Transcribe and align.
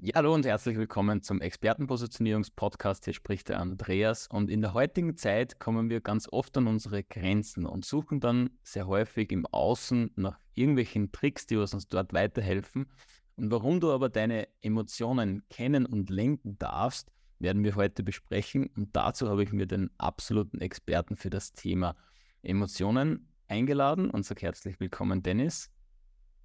Ja, 0.00 0.14
hallo 0.14 0.32
und 0.32 0.46
herzlich 0.46 0.76
willkommen 0.76 1.22
zum 1.22 1.40
Expertenpositionierungspodcast. 1.40 3.04
Hier 3.04 3.14
spricht 3.14 3.48
der 3.48 3.58
Andreas. 3.58 4.28
Und 4.28 4.48
in 4.48 4.60
der 4.60 4.72
heutigen 4.72 5.16
Zeit 5.16 5.58
kommen 5.58 5.90
wir 5.90 6.00
ganz 6.00 6.28
oft 6.30 6.56
an 6.56 6.68
unsere 6.68 7.02
Grenzen 7.02 7.66
und 7.66 7.84
suchen 7.84 8.20
dann 8.20 8.50
sehr 8.62 8.86
häufig 8.86 9.32
im 9.32 9.44
Außen 9.46 10.12
nach 10.14 10.38
irgendwelchen 10.54 11.10
Tricks, 11.10 11.48
die 11.48 11.56
uns 11.56 11.88
dort 11.88 12.12
weiterhelfen. 12.12 12.86
Und 13.34 13.50
warum 13.50 13.80
du 13.80 13.90
aber 13.90 14.08
deine 14.08 14.46
Emotionen 14.60 15.42
kennen 15.50 15.84
und 15.84 16.10
lenken 16.10 16.56
darfst, 16.60 17.10
werden 17.40 17.64
wir 17.64 17.74
heute 17.74 18.04
besprechen. 18.04 18.70
Und 18.76 18.94
dazu 18.94 19.28
habe 19.28 19.42
ich 19.42 19.52
mir 19.52 19.66
den 19.66 19.90
absoluten 19.98 20.60
Experten 20.60 21.16
für 21.16 21.30
das 21.30 21.54
Thema 21.54 21.96
Emotionen 22.42 23.32
eingeladen 23.48 24.10
und 24.10 24.24
sage 24.24 24.42
herzlich 24.42 24.78
willkommen, 24.78 25.24
Dennis. 25.24 25.72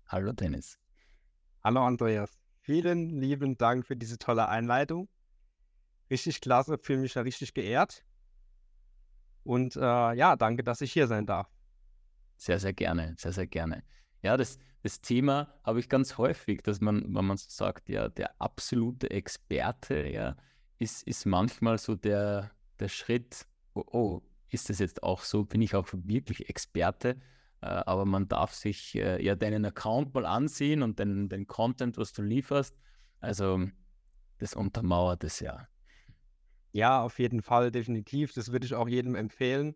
Hallo, 0.07 0.31
Dennis. 0.31 0.79
Hallo, 1.63 1.85
Andreas. 1.85 2.42
Vielen 2.63 3.09
lieben 3.09 3.57
Dank 3.57 3.85
für 3.85 3.97
diese 3.97 4.17
tolle 4.17 4.47
Einleitung. 4.47 5.09
Richtig 6.09 6.39
klasse, 6.39 6.77
fühle 6.77 6.99
mich 6.99 7.11
da 7.11 7.19
richtig 7.19 7.53
geehrt. 7.53 8.05
Und 9.43 9.75
äh, 9.75 9.79
ja, 10.13 10.37
danke, 10.37 10.63
dass 10.63 10.79
ich 10.79 10.93
hier 10.93 11.07
sein 11.07 11.25
darf. 11.25 11.49
Sehr, 12.37 12.59
sehr 12.59 12.71
gerne, 12.71 13.15
sehr, 13.17 13.33
sehr 13.33 13.47
gerne. 13.47 13.83
Ja, 14.21 14.37
das, 14.37 14.59
das 14.81 15.01
Thema 15.01 15.53
habe 15.65 15.81
ich 15.81 15.89
ganz 15.89 16.17
häufig, 16.17 16.63
dass 16.63 16.79
man, 16.79 17.03
wenn 17.13 17.25
man 17.25 17.35
so 17.35 17.47
sagt, 17.49 17.89
ja, 17.89 18.07
der 18.07 18.39
absolute 18.39 19.09
Experte, 19.11 20.07
ja, 20.07 20.37
ist, 20.79 21.03
ist 21.03 21.25
manchmal 21.25 21.77
so 21.77 21.95
der, 21.95 22.51
der 22.79 22.87
Schritt, 22.87 23.45
oh, 23.73 23.83
oh, 23.91 24.21
ist 24.47 24.69
das 24.69 24.79
jetzt 24.79 25.03
auch 25.03 25.23
so, 25.23 25.43
bin 25.43 25.61
ich 25.61 25.75
auch 25.75 25.89
wirklich 25.91 26.47
Experte? 26.47 27.19
Äh, 27.63 27.83
aber 27.85 28.03
man 28.03 28.27
darf 28.27 28.53
sich 28.53 28.93
äh, 28.95 29.23
ja 29.23 29.35
deinen 29.35 29.63
Account 29.63 30.13
mal 30.13 30.25
ansehen 30.25 30.83
und 30.83 30.99
den, 30.99 31.29
den 31.29 31.47
Content, 31.47 31.97
was 31.97 32.11
du 32.11 32.21
lieferst. 32.21 32.75
Also 33.21 33.67
das 34.39 34.53
untermauert 34.53 35.23
es 35.23 35.39
ja. 35.39 35.65
Ja, 36.73 37.01
auf 37.01 37.19
jeden 37.19 37.41
Fall, 37.41 37.71
definitiv. 37.71 38.33
Das 38.33 38.51
würde 38.51 38.65
ich 38.65 38.73
auch 38.75 38.89
jedem 38.89 39.15
empfehlen. 39.15 39.75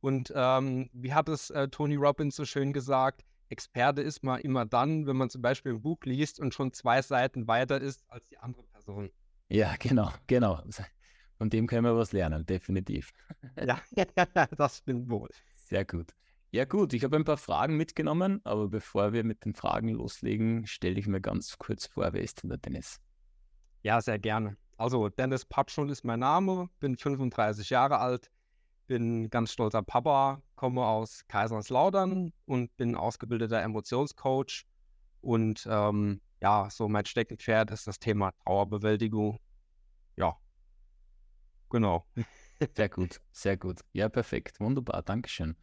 Und 0.00 0.32
ähm, 0.34 0.90
wie 0.92 1.14
hat 1.14 1.28
es 1.28 1.50
äh, 1.50 1.68
Tony 1.68 1.94
Robbins 1.94 2.34
so 2.34 2.44
schön 2.44 2.72
gesagt, 2.72 3.24
Experte 3.50 4.02
ist 4.02 4.24
man 4.24 4.40
immer 4.40 4.66
dann, 4.66 5.06
wenn 5.06 5.16
man 5.16 5.30
zum 5.30 5.40
Beispiel 5.40 5.74
ein 5.74 5.80
Buch 5.80 6.00
liest 6.04 6.40
und 6.40 6.54
schon 6.54 6.72
zwei 6.72 7.02
Seiten 7.02 7.46
weiter 7.46 7.80
ist 7.80 8.04
als 8.08 8.26
die 8.26 8.38
andere 8.38 8.64
Person. 8.64 9.10
Ja, 9.48 9.76
genau, 9.78 10.10
genau. 10.26 10.60
Von 11.36 11.50
dem 11.50 11.68
können 11.68 11.84
wir 11.84 11.96
was 11.96 12.12
lernen, 12.12 12.44
definitiv. 12.44 13.12
Ja, 13.64 13.80
das 14.56 14.78
stimmt 14.78 15.08
wohl. 15.08 15.28
Sehr 15.54 15.84
gut. 15.84 16.17
Ja 16.50 16.64
gut, 16.64 16.94
ich 16.94 17.04
habe 17.04 17.16
ein 17.16 17.24
paar 17.24 17.36
Fragen 17.36 17.76
mitgenommen, 17.76 18.40
aber 18.44 18.68
bevor 18.68 19.12
wir 19.12 19.22
mit 19.22 19.44
den 19.44 19.54
Fragen 19.54 19.90
loslegen, 19.90 20.66
stelle 20.66 20.98
ich 20.98 21.06
mir 21.06 21.20
ganz 21.20 21.58
kurz 21.58 21.86
vor, 21.86 22.12
wer 22.14 22.22
ist 22.22 22.42
denn 22.42 22.48
der 22.48 22.58
Dennis? 22.58 23.00
Ja, 23.82 24.00
sehr 24.00 24.18
gerne. 24.18 24.56
Also 24.78 25.10
Dennis 25.10 25.44
Patschul 25.44 25.90
ist 25.90 26.04
mein 26.04 26.20
Name, 26.20 26.70
bin 26.80 26.96
35 26.96 27.68
Jahre 27.68 27.98
alt, 27.98 28.30
bin 28.86 29.28
ganz 29.28 29.52
stolzer 29.52 29.82
Papa, 29.82 30.42
komme 30.54 30.86
aus 30.86 31.22
Kaiserslautern 31.28 32.32
und 32.46 32.74
bin 32.78 32.94
ausgebildeter 32.94 33.60
Emotionscoach. 33.60 34.64
Und 35.20 35.66
ähm, 35.70 36.22
ja, 36.40 36.70
so 36.70 36.88
mein 36.88 37.04
Steckenpferd 37.04 37.72
ist 37.72 37.86
das 37.86 37.98
Thema 37.98 38.32
Trauerbewältigung. 38.44 39.38
Ja, 40.16 40.34
genau. 41.68 42.06
Sehr 42.74 42.88
gut, 42.88 43.20
sehr 43.32 43.56
gut. 43.56 43.80
Ja, 43.92 44.08
perfekt, 44.08 44.60
wunderbar, 44.60 45.02
Dankeschön. 45.02 45.56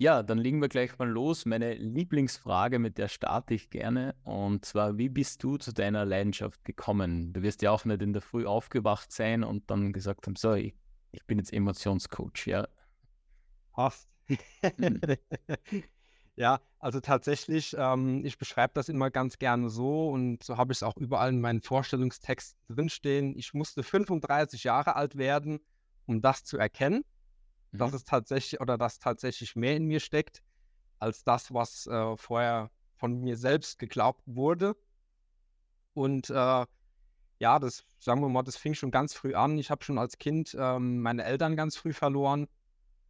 Ja, 0.00 0.22
dann 0.22 0.38
legen 0.38 0.60
wir 0.60 0.68
gleich 0.68 0.96
mal 0.96 1.08
los. 1.08 1.44
Meine 1.44 1.74
Lieblingsfrage, 1.74 2.78
mit 2.78 2.98
der 2.98 3.08
starte 3.08 3.54
ich 3.54 3.68
gerne. 3.68 4.14
Und 4.22 4.64
zwar, 4.64 4.96
wie 4.96 5.08
bist 5.08 5.42
du 5.42 5.56
zu 5.56 5.72
deiner 5.72 6.04
Leidenschaft 6.04 6.64
gekommen? 6.64 7.32
Du 7.32 7.42
wirst 7.42 7.62
ja 7.62 7.72
auch 7.72 7.84
nicht 7.84 8.00
in 8.00 8.12
der 8.12 8.22
Früh 8.22 8.46
aufgewacht 8.46 9.10
sein 9.10 9.42
und 9.42 9.68
dann 9.68 9.92
gesagt 9.92 10.28
haben, 10.28 10.36
so, 10.36 10.54
ich, 10.54 10.76
ich 11.10 11.26
bin 11.26 11.38
jetzt 11.38 11.52
Emotionscoach, 11.52 12.46
ja. 12.46 12.68
Passt. 13.72 14.08
Mhm. 14.76 15.00
ja, 16.36 16.60
also 16.78 17.00
tatsächlich, 17.00 17.74
ähm, 17.76 18.24
ich 18.24 18.38
beschreibe 18.38 18.74
das 18.74 18.88
immer 18.88 19.10
ganz 19.10 19.40
gerne 19.40 19.68
so 19.68 20.10
und 20.10 20.44
so 20.44 20.56
habe 20.56 20.72
ich 20.72 20.78
es 20.78 20.82
auch 20.84 20.96
überall 20.96 21.30
in 21.30 21.40
meinen 21.40 21.60
Vorstellungstexten 21.60 22.76
drinstehen. 22.76 23.36
Ich 23.36 23.52
musste 23.52 23.82
35 23.82 24.62
Jahre 24.62 24.94
alt 24.94 25.18
werden, 25.18 25.58
um 26.06 26.20
das 26.20 26.44
zu 26.44 26.56
erkennen 26.56 27.04
mhm. 27.72 27.78
dass 27.78 27.92
es 27.92 28.04
tatsächlich 28.04 28.60
oder 28.60 28.78
dass 28.78 28.98
tatsächlich 28.98 29.56
mehr 29.56 29.76
in 29.76 29.86
mir 29.86 30.00
steckt, 30.00 30.42
als 30.98 31.24
das, 31.24 31.52
was 31.52 31.86
äh, 31.86 32.16
vorher 32.16 32.70
von 32.96 33.20
mir 33.20 33.36
selbst 33.36 33.78
geglaubt 33.78 34.22
wurde. 34.26 34.76
Und 35.94 36.30
äh, 36.30 36.66
ja, 37.40 37.58
das, 37.58 37.84
sagen 38.00 38.20
wir 38.20 38.28
mal, 38.28 38.42
das 38.42 38.56
fing 38.56 38.74
schon 38.74 38.90
ganz 38.90 39.14
früh 39.14 39.34
an. 39.34 39.58
Ich 39.58 39.70
habe 39.70 39.84
schon 39.84 39.98
als 39.98 40.18
Kind 40.18 40.56
ähm, 40.58 41.00
meine 41.00 41.24
Eltern 41.24 41.56
ganz 41.56 41.76
früh 41.76 41.92
verloren. 41.92 42.48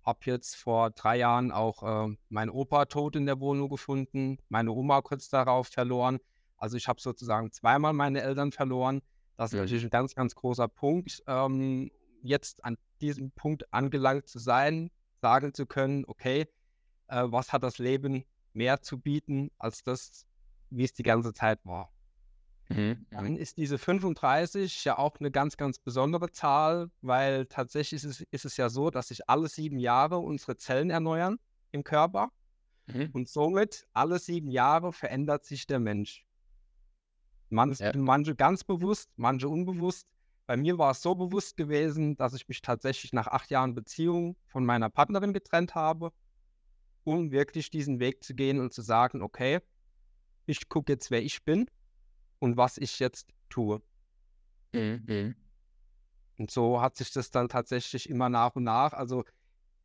Habe 0.04 0.20
jetzt 0.24 0.56
vor 0.56 0.90
drei 0.90 1.16
Jahren 1.16 1.50
auch 1.50 1.82
äh, 1.82 2.16
meinen 2.28 2.50
Opa 2.50 2.86
tot 2.86 3.16
in 3.16 3.26
der 3.26 3.40
Wohnung 3.40 3.68
gefunden, 3.68 4.38
meine 4.48 4.70
Oma 4.72 5.00
kurz 5.02 5.28
darauf 5.28 5.68
verloren. 5.68 6.18
Also 6.56 6.76
ich 6.76 6.88
habe 6.88 7.00
sozusagen 7.00 7.52
zweimal 7.52 7.92
meine 7.92 8.20
Eltern 8.20 8.52
verloren. 8.52 9.00
Das 9.36 9.50
ist 9.52 9.56
ja. 9.56 9.62
natürlich 9.62 9.84
ein 9.84 9.90
ganz, 9.90 10.14
ganz 10.14 10.34
großer 10.34 10.68
Punkt. 10.68 11.22
Ähm, 11.26 11.90
jetzt 12.22 12.64
an 12.64 12.76
diesem 12.98 13.30
Punkt 13.30 13.72
angelangt 13.72 14.28
zu 14.28 14.38
sein, 14.38 14.90
sagen 15.20 15.54
zu 15.54 15.66
können, 15.66 16.04
okay, 16.06 16.46
äh, 17.08 17.24
was 17.26 17.52
hat 17.52 17.62
das 17.62 17.78
Leben 17.78 18.24
mehr 18.52 18.80
zu 18.80 18.98
bieten 18.98 19.50
als 19.58 19.82
das, 19.82 20.26
wie 20.70 20.84
es 20.84 20.92
die 20.92 21.02
ganze 21.02 21.32
Zeit 21.32 21.64
war. 21.64 21.92
Mhm. 22.68 23.06
Dann 23.10 23.36
ist 23.36 23.56
diese 23.56 23.78
35 23.78 24.84
ja 24.84 24.98
auch 24.98 25.16
eine 25.18 25.30
ganz, 25.30 25.56
ganz 25.56 25.78
besondere 25.78 26.30
Zahl, 26.30 26.90
weil 27.00 27.46
tatsächlich 27.46 28.04
ist 28.04 28.20
es, 28.20 28.26
ist 28.30 28.44
es 28.44 28.56
ja 28.56 28.68
so, 28.68 28.90
dass 28.90 29.08
sich 29.08 29.28
alle 29.28 29.48
sieben 29.48 29.78
Jahre 29.78 30.18
unsere 30.18 30.56
Zellen 30.56 30.90
erneuern 30.90 31.38
im 31.72 31.82
Körper 31.82 32.30
mhm. 32.86 33.10
und 33.12 33.28
somit 33.28 33.86
alle 33.94 34.18
sieben 34.18 34.50
Jahre 34.50 34.92
verändert 34.92 35.44
sich 35.44 35.66
der 35.66 35.80
Mensch. 35.80 36.26
Man, 37.48 37.72
ja. 37.72 37.96
Manche 37.96 38.34
ganz 38.34 38.64
bewusst, 38.64 39.10
manche 39.16 39.48
unbewusst. 39.48 40.06
Bei 40.48 40.56
mir 40.56 40.78
war 40.78 40.92
es 40.92 41.02
so 41.02 41.14
bewusst 41.14 41.58
gewesen, 41.58 42.16
dass 42.16 42.32
ich 42.32 42.48
mich 42.48 42.62
tatsächlich 42.62 43.12
nach 43.12 43.26
acht 43.26 43.50
Jahren 43.50 43.74
Beziehung 43.74 44.34
von 44.46 44.64
meiner 44.64 44.88
Partnerin 44.88 45.34
getrennt 45.34 45.74
habe, 45.74 46.10
um 47.04 47.30
wirklich 47.30 47.68
diesen 47.68 48.00
Weg 48.00 48.24
zu 48.24 48.34
gehen 48.34 48.58
und 48.58 48.72
zu 48.72 48.80
sagen, 48.80 49.20
okay, 49.20 49.60
ich 50.46 50.70
gucke 50.70 50.90
jetzt, 50.90 51.10
wer 51.10 51.22
ich 51.22 51.44
bin 51.44 51.66
und 52.38 52.56
was 52.56 52.78
ich 52.78 52.98
jetzt 52.98 53.28
tue. 53.50 53.82
Mhm. 54.72 55.36
Und 56.38 56.50
so 56.50 56.80
hat 56.80 56.96
sich 56.96 57.12
das 57.12 57.30
dann 57.30 57.50
tatsächlich 57.50 58.08
immer 58.08 58.30
nach 58.30 58.56
und 58.56 58.64
nach, 58.64 58.94
also 58.94 59.24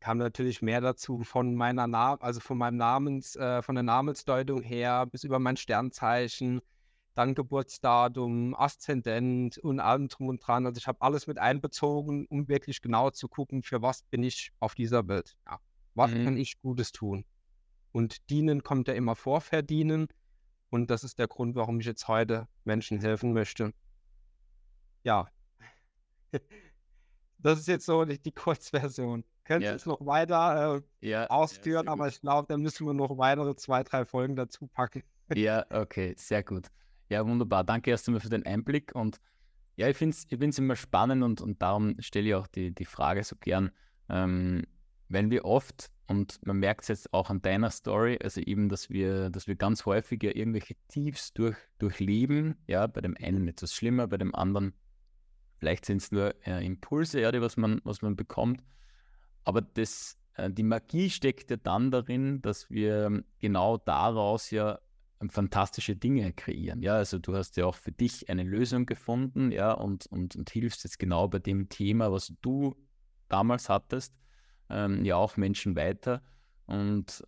kam 0.00 0.16
natürlich 0.16 0.62
mehr 0.62 0.80
dazu 0.80 1.24
von 1.24 1.54
meiner 1.54 1.86
Na 1.86 2.14
also 2.14 2.40
von 2.40 2.56
meinem 2.56 2.78
Namens, 2.78 3.36
äh, 3.36 3.60
von 3.60 3.74
der 3.74 3.84
Namensdeutung 3.84 4.62
her 4.62 5.04
bis 5.04 5.24
über 5.24 5.38
mein 5.38 5.58
Sternzeichen, 5.58 6.62
dann 7.14 7.34
Geburtsdatum, 7.34 8.54
Aszendent 8.54 9.58
und 9.58 9.80
allem 9.80 10.08
drum 10.08 10.28
und 10.28 10.46
dran. 10.46 10.66
Also 10.66 10.78
ich 10.78 10.86
habe 10.86 11.00
alles 11.00 11.26
mit 11.26 11.38
einbezogen, 11.38 12.26
um 12.26 12.48
wirklich 12.48 12.82
genau 12.82 13.10
zu 13.10 13.28
gucken, 13.28 13.62
für 13.62 13.82
was 13.82 14.02
bin 14.02 14.22
ich 14.22 14.52
auf 14.60 14.74
dieser 14.74 15.06
Welt. 15.08 15.36
Ja. 15.46 15.60
Was 15.94 16.10
mhm. 16.10 16.24
kann 16.24 16.36
ich 16.36 16.60
Gutes 16.60 16.92
tun? 16.92 17.24
Und 17.92 18.28
dienen 18.30 18.64
kommt 18.64 18.88
ja 18.88 18.94
immer 18.94 19.14
vor 19.14 19.40
verdienen. 19.40 20.08
Und 20.70 20.90
das 20.90 21.04
ist 21.04 21.20
der 21.20 21.28
Grund, 21.28 21.54
warum 21.54 21.78
ich 21.78 21.86
jetzt 21.86 22.08
heute 22.08 22.48
Menschen 22.64 23.00
helfen 23.00 23.32
möchte. 23.32 23.72
Ja. 25.04 25.28
Das 27.38 27.58
ist 27.58 27.68
jetzt 27.68 27.84
so 27.84 28.06
die, 28.06 28.18
die 28.18 28.32
Kurzversion. 28.32 29.22
Könnt 29.44 29.64
ihr 29.64 29.68
ja. 29.68 29.74
es 29.74 29.84
noch 29.84 30.06
weiter 30.06 30.76
äh, 31.02 31.06
ja, 31.06 31.26
ausführen, 31.26 31.84
ja, 31.84 31.92
aber 31.92 32.08
ich 32.08 32.22
glaube, 32.22 32.48
da 32.48 32.56
müssen 32.56 32.86
wir 32.86 32.94
noch 32.94 33.18
weitere 33.18 33.54
zwei, 33.54 33.82
drei 33.82 34.06
Folgen 34.06 34.34
dazu 34.34 34.66
packen. 34.66 35.02
Ja, 35.34 35.66
okay, 35.68 36.14
sehr 36.16 36.42
gut. 36.42 36.68
Ja, 37.08 37.26
wunderbar. 37.26 37.64
Danke 37.64 37.90
erst 37.90 38.08
einmal 38.08 38.20
für 38.20 38.28
den 38.28 38.46
Einblick. 38.46 38.94
Und 38.94 39.20
ja, 39.76 39.88
ich 39.88 39.96
finde 39.96 40.16
es 40.16 40.26
ich 40.30 40.58
immer 40.58 40.76
spannend 40.76 41.22
und, 41.22 41.40
und 41.40 41.60
darum 41.60 41.96
stelle 42.00 42.28
ich 42.28 42.34
auch 42.34 42.46
die, 42.46 42.74
die 42.74 42.84
Frage 42.84 43.24
so 43.24 43.36
gern, 43.36 43.70
ähm, 44.08 44.62
wenn 45.08 45.30
wir 45.30 45.44
oft, 45.44 45.90
und 46.06 46.44
man 46.46 46.58
merkt 46.58 46.82
es 46.82 46.88
jetzt 46.88 47.14
auch 47.14 47.30
an 47.30 47.42
deiner 47.42 47.70
Story, 47.70 48.18
also 48.22 48.40
eben, 48.40 48.68
dass 48.68 48.90
wir, 48.90 49.30
dass 49.30 49.46
wir 49.46 49.56
ganz 49.56 49.86
häufig 49.86 50.22
ja 50.22 50.34
irgendwelche 50.34 50.74
Tiefs 50.88 51.32
durch, 51.32 51.56
durchleben, 51.78 52.56
ja, 52.66 52.86
bei 52.86 53.00
dem 53.00 53.16
einen 53.18 53.48
etwas 53.48 53.74
schlimmer, 53.74 54.06
bei 54.06 54.16
dem 54.16 54.34
anderen 54.34 54.74
vielleicht 55.64 55.86
sind 55.86 56.02
es 56.02 56.12
nur 56.12 56.34
äh, 56.46 56.64
Impulse, 56.64 57.20
ja, 57.20 57.32
die 57.32 57.40
was 57.40 57.56
man, 57.56 57.80
was 57.84 58.02
man 58.02 58.16
bekommt. 58.16 58.62
Aber 59.44 59.62
das, 59.62 60.18
äh, 60.34 60.50
die 60.50 60.62
Magie 60.62 61.08
steckt 61.08 61.50
ja 61.50 61.56
dann 61.56 61.90
darin, 61.90 62.42
dass 62.42 62.68
wir 62.68 63.24
genau 63.38 63.78
daraus 63.78 64.50
ja 64.50 64.78
fantastische 65.30 65.96
Dinge 65.96 66.32
kreieren. 66.32 66.82
Ja, 66.82 66.96
also 66.96 67.18
du 67.18 67.34
hast 67.34 67.56
ja 67.56 67.66
auch 67.66 67.76
für 67.76 67.92
dich 67.92 68.28
eine 68.28 68.42
Lösung 68.42 68.86
gefunden, 68.86 69.50
ja, 69.52 69.72
und, 69.72 70.06
und, 70.06 70.36
und 70.36 70.50
hilfst 70.50 70.84
jetzt 70.84 70.98
genau 70.98 71.28
bei 71.28 71.38
dem 71.38 71.68
Thema, 71.68 72.12
was 72.12 72.32
du 72.42 72.74
damals 73.28 73.68
hattest, 73.68 74.14
ähm, 74.68 75.04
ja 75.04 75.16
auch 75.16 75.36
Menschen 75.36 75.76
weiter. 75.76 76.22
Und 76.66 77.24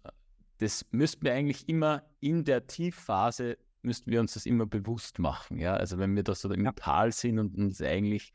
das 0.58 0.86
müssten 0.90 1.24
wir 1.24 1.32
eigentlich 1.32 1.68
immer 1.68 2.02
in 2.20 2.44
der 2.44 2.66
Tiefphase 2.66 3.58
müssten 3.86 4.10
wir 4.10 4.20
uns 4.20 4.34
das 4.34 4.44
immer 4.44 4.66
bewusst 4.66 5.18
machen. 5.18 5.58
Ja, 5.58 5.74
also 5.74 5.98
wenn 5.98 6.14
wir 6.14 6.24
da 6.24 6.34
so 6.34 6.50
im 6.50 6.64
ja. 6.64 6.72
Tal 6.72 7.12
sind 7.12 7.38
und 7.38 7.56
uns 7.56 7.80
eigentlich 7.80 8.34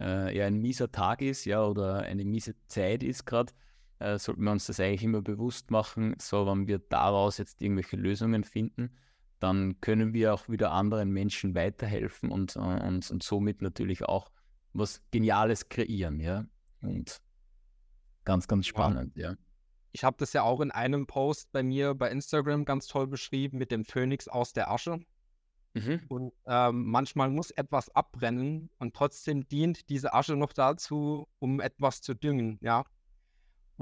äh, 0.00 0.34
ja 0.34 0.46
ein 0.46 0.60
mieser 0.60 0.90
Tag 0.90 1.20
ist, 1.20 1.44
ja, 1.44 1.62
oder 1.64 1.98
eine 1.98 2.24
miese 2.24 2.54
Zeit 2.68 3.02
ist 3.02 3.26
gerade, 3.26 3.52
äh, 4.02 4.18
sollten 4.18 4.42
wir 4.44 4.50
uns 4.50 4.66
das 4.66 4.80
eigentlich 4.80 5.04
immer 5.04 5.22
bewusst 5.22 5.70
machen. 5.70 6.14
So, 6.18 6.46
wenn 6.46 6.66
wir 6.66 6.78
daraus 6.78 7.38
jetzt 7.38 7.62
irgendwelche 7.62 7.96
Lösungen 7.96 8.44
finden, 8.44 8.96
dann 9.38 9.80
können 9.80 10.12
wir 10.14 10.34
auch 10.34 10.48
wieder 10.48 10.72
anderen 10.72 11.10
Menschen 11.10 11.54
weiterhelfen 11.54 12.30
und, 12.30 12.56
äh, 12.56 12.60
und, 12.60 13.10
und 13.10 13.22
somit 13.22 13.62
natürlich 13.62 14.04
auch 14.04 14.30
was 14.72 15.02
Geniales 15.10 15.68
kreieren, 15.68 16.20
ja. 16.20 16.46
Und 16.80 17.20
ganz, 18.24 18.48
ganz 18.48 18.66
spannend, 18.66 19.16
ja. 19.16 19.30
ja. 19.30 19.36
Ich 19.92 20.04
habe 20.04 20.16
das 20.18 20.32
ja 20.32 20.42
auch 20.42 20.60
in 20.60 20.70
einem 20.70 21.06
Post 21.06 21.52
bei 21.52 21.62
mir 21.62 21.94
bei 21.94 22.10
Instagram 22.10 22.64
ganz 22.64 22.86
toll 22.86 23.06
beschrieben 23.06 23.58
mit 23.58 23.70
dem 23.70 23.84
Phönix 23.84 24.26
aus 24.26 24.52
der 24.52 24.70
Asche. 24.70 25.00
Mhm. 25.74 26.00
Und 26.08 26.32
ähm, 26.46 26.84
manchmal 26.86 27.30
muss 27.30 27.50
etwas 27.50 27.90
abbrennen 27.94 28.70
und 28.78 28.94
trotzdem 28.94 29.46
dient 29.48 29.88
diese 29.88 30.14
Asche 30.14 30.36
noch 30.36 30.52
dazu, 30.52 31.28
um 31.38 31.60
etwas 31.60 32.00
zu 32.00 32.14
düngen, 32.14 32.58
ja. 32.62 32.84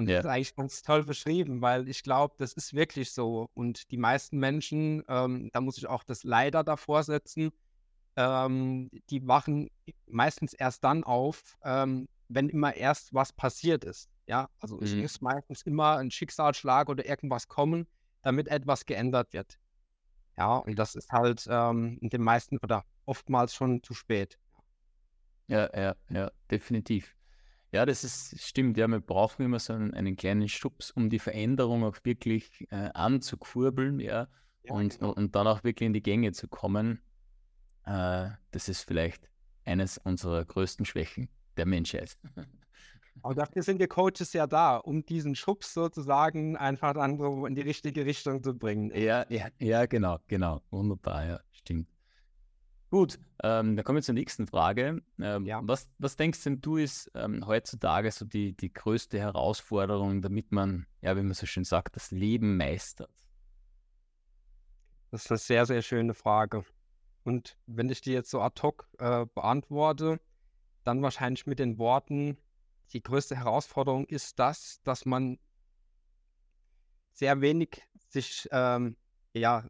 Und 0.00 0.08
ja. 0.08 0.16
das 0.16 0.24
ist 0.24 0.30
eigentlich 0.30 0.56
ganz 0.56 0.82
toll 0.82 1.04
beschrieben, 1.04 1.60
weil 1.60 1.86
ich 1.86 2.02
glaube, 2.02 2.34
das 2.38 2.54
ist 2.54 2.72
wirklich 2.72 3.12
so. 3.12 3.50
Und 3.52 3.90
die 3.90 3.98
meisten 3.98 4.38
Menschen, 4.38 5.04
ähm, 5.08 5.50
da 5.52 5.60
muss 5.60 5.76
ich 5.76 5.86
auch 5.86 6.04
das 6.04 6.24
Leider 6.24 6.64
davor 6.64 7.02
setzen, 7.02 7.52
ähm, 8.16 8.90
die 9.10 9.28
wachen 9.28 9.68
meistens 10.06 10.54
erst 10.54 10.84
dann 10.84 11.04
auf, 11.04 11.58
ähm, 11.64 12.08
wenn 12.28 12.48
immer 12.48 12.74
erst 12.74 13.12
was 13.12 13.34
passiert 13.34 13.84
ist. 13.84 14.08
Ja, 14.26 14.48
also 14.58 14.76
mhm. 14.76 14.84
es 14.84 14.94
muss 14.94 15.20
meistens 15.20 15.62
immer 15.62 15.98
ein 15.98 16.10
Schicksalsschlag 16.10 16.88
oder 16.88 17.04
irgendwas 17.04 17.48
kommen, 17.48 17.86
damit 18.22 18.48
etwas 18.48 18.86
geändert 18.86 19.34
wird. 19.34 19.58
Ja, 20.38 20.56
und 20.56 20.78
das 20.78 20.94
ist 20.94 21.12
halt 21.12 21.46
ähm, 21.50 21.98
in 22.00 22.08
den 22.08 22.22
meisten 22.22 22.56
oder 22.56 22.86
oftmals 23.04 23.54
schon 23.54 23.82
zu 23.82 23.92
spät. 23.92 24.38
Ja, 25.46 25.68
ja, 25.78 25.94
ja, 26.08 26.30
definitiv. 26.50 27.14
Ja, 27.72 27.86
das 27.86 28.02
ist, 28.02 28.40
stimmt. 28.40 28.76
Ja, 28.76 28.88
wir 28.88 29.00
brauchen 29.00 29.44
immer 29.44 29.60
so 29.60 29.72
einen, 29.72 29.94
einen 29.94 30.16
kleinen 30.16 30.48
Schubs, 30.48 30.90
um 30.90 31.08
die 31.08 31.20
Veränderung 31.20 31.84
auch 31.84 31.96
wirklich 32.02 32.66
äh, 32.70 32.90
anzukurbeln, 32.94 34.00
ja, 34.00 34.28
ja 34.64 34.74
und, 34.74 34.98
genau. 34.98 35.12
und 35.12 35.34
dann 35.36 35.46
auch 35.46 35.62
wirklich 35.62 35.86
in 35.86 35.92
die 35.92 36.02
Gänge 36.02 36.32
zu 36.32 36.48
kommen. 36.48 37.00
Äh, 37.84 38.30
das 38.50 38.68
ist 38.68 38.82
vielleicht 38.82 39.30
eines 39.64 39.98
unserer 39.98 40.44
größten 40.44 40.84
Schwächen 40.84 41.28
der 41.56 41.66
Menschheit. 41.66 42.16
Aber 43.22 43.34
dafür 43.34 43.62
sind 43.62 43.78
wir 43.78 43.88
Coaches 43.88 44.32
ja 44.32 44.46
da, 44.46 44.76
um 44.76 45.04
diesen 45.04 45.34
Schubs 45.34 45.74
sozusagen 45.74 46.56
einfach 46.56 46.94
andere 46.96 47.46
in 47.46 47.54
die 47.54 47.60
richtige 47.60 48.06
Richtung 48.06 48.42
zu 48.42 48.54
bringen. 48.54 48.90
Ja, 48.94 49.26
ja, 49.28 49.48
ja, 49.58 49.86
genau, 49.86 50.18
genau. 50.26 50.62
Wunderbar, 50.70 51.26
ja, 51.26 51.40
stimmt. 51.52 51.86
Gut, 52.90 53.20
ähm, 53.44 53.76
dann 53.76 53.84
kommen 53.84 53.98
wir 53.98 54.02
zur 54.02 54.14
nächsten 54.14 54.48
Frage. 54.48 55.00
Ähm, 55.20 55.46
ja. 55.46 55.60
was, 55.62 55.88
was 55.98 56.16
denkst 56.16 56.42
denn 56.42 56.60
du 56.60 56.76
ist 56.76 57.08
ähm, 57.14 57.46
heutzutage 57.46 58.10
so 58.10 58.24
die, 58.24 58.56
die 58.56 58.72
größte 58.72 59.18
Herausforderung, 59.18 60.22
damit 60.22 60.50
man, 60.50 60.86
ja, 61.00 61.16
wie 61.16 61.22
man 61.22 61.34
so 61.34 61.46
schön 61.46 61.64
sagt, 61.64 61.94
das 61.94 62.10
Leben 62.10 62.56
meistert? 62.56 63.10
Das 65.12 65.24
ist 65.24 65.30
eine 65.30 65.38
sehr, 65.38 65.66
sehr 65.66 65.82
schöne 65.82 66.14
Frage. 66.14 66.64
Und 67.22 67.56
wenn 67.66 67.88
ich 67.90 68.00
die 68.00 68.12
jetzt 68.12 68.30
so 68.30 68.40
ad 68.40 68.60
hoc 68.60 68.88
äh, 68.98 69.24
beantworte, 69.34 70.20
dann 70.82 71.00
wahrscheinlich 71.00 71.46
mit 71.46 71.60
den 71.60 71.78
Worten, 71.78 72.38
die 72.92 73.02
größte 73.02 73.36
Herausforderung 73.36 74.04
ist 74.06 74.38
das, 74.40 74.80
dass 74.82 75.06
man 75.06 75.38
sehr 77.12 77.40
wenig 77.40 77.86
sich, 78.08 78.48
ähm, 78.50 78.96
ja, 79.32 79.64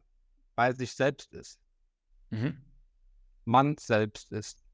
bei 0.55 0.73
sich 0.73 0.93
selbst 0.93 1.35
ist. 1.35 1.61
Mhm. 2.31 2.57
Man 3.51 3.77
selbst 3.79 4.31
ist. 4.33 4.65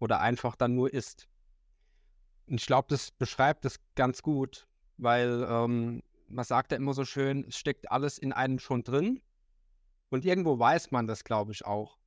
Oder 0.00 0.20
einfach 0.20 0.56
dann 0.56 0.74
nur 0.74 0.92
ist. 0.92 1.28
Und 2.46 2.60
ich 2.60 2.66
glaube, 2.66 2.88
das 2.90 3.10
beschreibt 3.12 3.64
es 3.64 3.78
ganz 3.94 4.20
gut, 4.20 4.66
weil 4.96 5.46
ähm, 5.48 6.02
man 6.28 6.44
sagt 6.44 6.72
ja 6.72 6.76
immer 6.76 6.92
so 6.92 7.04
schön, 7.04 7.44
es 7.48 7.56
steckt 7.56 7.90
alles 7.90 8.18
in 8.18 8.32
einem 8.32 8.58
schon 8.58 8.82
drin. 8.82 9.22
Und 10.10 10.24
irgendwo 10.24 10.58
weiß 10.58 10.90
man 10.90 11.06
das, 11.06 11.24
glaube 11.24 11.52
ich, 11.52 11.64
auch. 11.64 11.98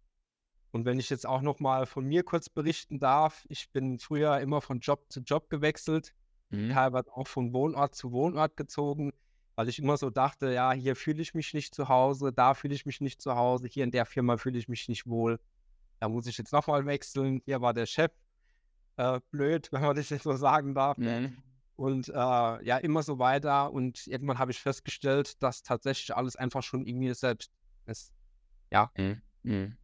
Und 0.72 0.86
wenn 0.86 1.00
ich 1.00 1.10
jetzt 1.10 1.26
auch 1.26 1.42
noch 1.42 1.60
mal 1.60 1.86
von 1.86 2.06
mir 2.06 2.24
kurz 2.24 2.50
berichten 2.50 3.00
darf, 3.00 3.46
ich 3.50 3.72
bin 3.72 3.98
früher 3.98 4.40
immer 4.40 4.62
von 4.62 4.80
Job 4.80 5.06
zu 5.10 5.22
Job 5.22 5.50
gewechselt, 5.50 6.14
mhm. 6.50 6.70
teilweise 6.70 7.12
auch 7.14 7.28
von 7.28 7.54
Wohnort 7.54 7.96
zu 7.96 8.12
Wohnort 8.12 8.58
gezogen, 8.58 9.14
weil 9.56 9.70
ich 9.70 9.80
immer 9.80 9.98
so 9.98 10.10
dachte, 10.10 10.54
ja, 10.54 10.74
hier 10.74 10.96
fühle 10.96 11.22
ich 11.22 11.34
mich 11.34 11.54
nicht 11.54 11.74
zu 11.74 11.88
Hause, 11.88 12.32
da 12.34 12.54
fühle 12.54 12.76
ich 12.76 12.86
mich 12.86 13.02
nicht 13.02 13.22
zu 13.22 13.36
Hause, 13.36 13.68
hier 13.68 13.86
in 13.86 13.92
der 13.92 14.06
Firma 14.06 14.38
fühle 14.38 14.60
ich 14.60 14.68
mich 14.68 14.88
nicht 14.90 15.08
wohl. 15.08 15.40
Da 16.00 16.10
muss 16.10 16.28
ich 16.28 16.38
jetzt 16.38 16.54
noch 16.54 16.68
mal 16.68 16.86
wechseln. 16.86 17.42
Hier 17.46 17.62
war 17.62 17.74
der 17.74 17.86
Chef 17.86 18.12
äh, 18.98 19.20
blöd, 19.32 19.70
wenn 19.72 19.82
man 19.82 19.96
das 19.96 20.10
jetzt 20.10 20.24
so 20.24 20.36
sagen 20.36 20.74
darf. 20.76 20.98
Mhm. 20.98 21.38
Und 21.76 22.10
äh, 22.10 22.14
ja, 22.14 22.78
immer 22.78 23.04
so 23.04 23.20
weiter. 23.20 23.72
Und 23.72 24.08
irgendwann 24.08 24.40
habe 24.40 24.52
ich 24.52 24.60
festgestellt, 24.60 25.42
dass 25.44 25.62
tatsächlich 25.62 26.16
alles 26.16 26.36
einfach 26.36 26.64
schon 26.64 26.86
irgendwie 26.86 27.14
selbst 27.14 27.52
ist. 27.86 28.12
Ja. 28.72 28.92
Mhm. 28.98 29.22
Mhm. 29.44 29.78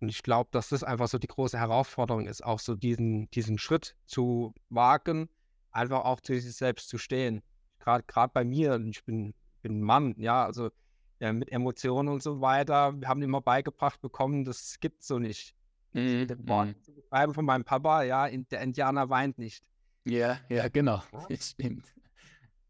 Und 0.00 0.08
ich 0.10 0.22
glaube, 0.22 0.50
dass 0.52 0.68
das 0.68 0.84
einfach 0.84 1.08
so 1.08 1.18
die 1.18 1.26
große 1.26 1.58
Herausforderung 1.58 2.26
ist, 2.26 2.44
auch 2.44 2.58
so 2.58 2.74
diesen, 2.74 3.30
diesen 3.30 3.56
Schritt 3.56 3.96
zu 4.04 4.54
wagen, 4.68 5.30
einfach 5.70 6.04
auch 6.04 6.20
zu 6.20 6.38
sich 6.38 6.54
selbst 6.54 6.88
zu 6.90 6.98
stehen. 6.98 7.42
Gerade 7.78 8.32
bei 8.32 8.44
mir, 8.44 8.78
ich 8.86 9.02
bin, 9.04 9.34
bin 9.62 9.80
Mann, 9.80 10.14
ja, 10.18 10.44
also 10.44 10.70
ja, 11.20 11.32
mit 11.32 11.50
Emotionen 11.50 12.08
und 12.08 12.22
so 12.22 12.40
weiter. 12.40 12.92
Wir 13.00 13.08
haben 13.08 13.22
immer 13.22 13.40
beigebracht 13.40 14.00
bekommen, 14.00 14.44
das 14.44 14.78
gibt 14.80 15.02
es 15.02 15.08
so 15.08 15.18
nicht. 15.18 15.54
Mhm. 15.92 16.26
mhm. 16.44 16.74
Zu 16.82 16.92
beschreiben 16.92 17.34
von 17.34 17.44
meinem 17.44 17.64
Papa, 17.64 18.02
ja, 18.02 18.28
der 18.28 18.60
Indianer 18.60 19.08
weint 19.08 19.38
nicht. 19.38 19.64
Ja, 20.04 20.38
ja, 20.48 20.68
genau. 20.68 21.02
Das 21.28 21.50
stimmt. 21.50 21.86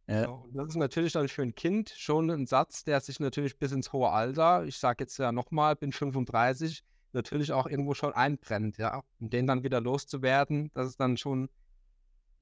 Ja. 0.06 0.24
So, 0.24 0.48
das 0.52 0.68
ist 0.68 0.76
natürlich 0.76 1.14
dann 1.14 1.28
für 1.28 1.42
ein 1.42 1.54
Kind 1.54 1.88
schon 1.96 2.30
ein 2.30 2.46
Satz, 2.46 2.84
der 2.84 3.00
sich 3.00 3.20
natürlich 3.20 3.58
bis 3.58 3.72
ins 3.72 3.92
hohe 3.92 4.10
Alter, 4.10 4.64
ich 4.64 4.76
sage 4.76 5.04
jetzt 5.04 5.16
ja 5.18 5.32
nochmal, 5.32 5.76
bin 5.76 5.92
35, 5.92 6.84
natürlich 7.12 7.52
auch 7.52 7.66
irgendwo 7.66 7.94
schon 7.94 8.12
einbrennt, 8.12 8.76
ja. 8.76 9.02
Und 9.18 9.32
den 9.32 9.46
dann 9.46 9.62
wieder 9.62 9.80
loszuwerden, 9.80 10.70
das 10.74 10.88
ist 10.88 11.00
dann 11.00 11.16
schon 11.16 11.48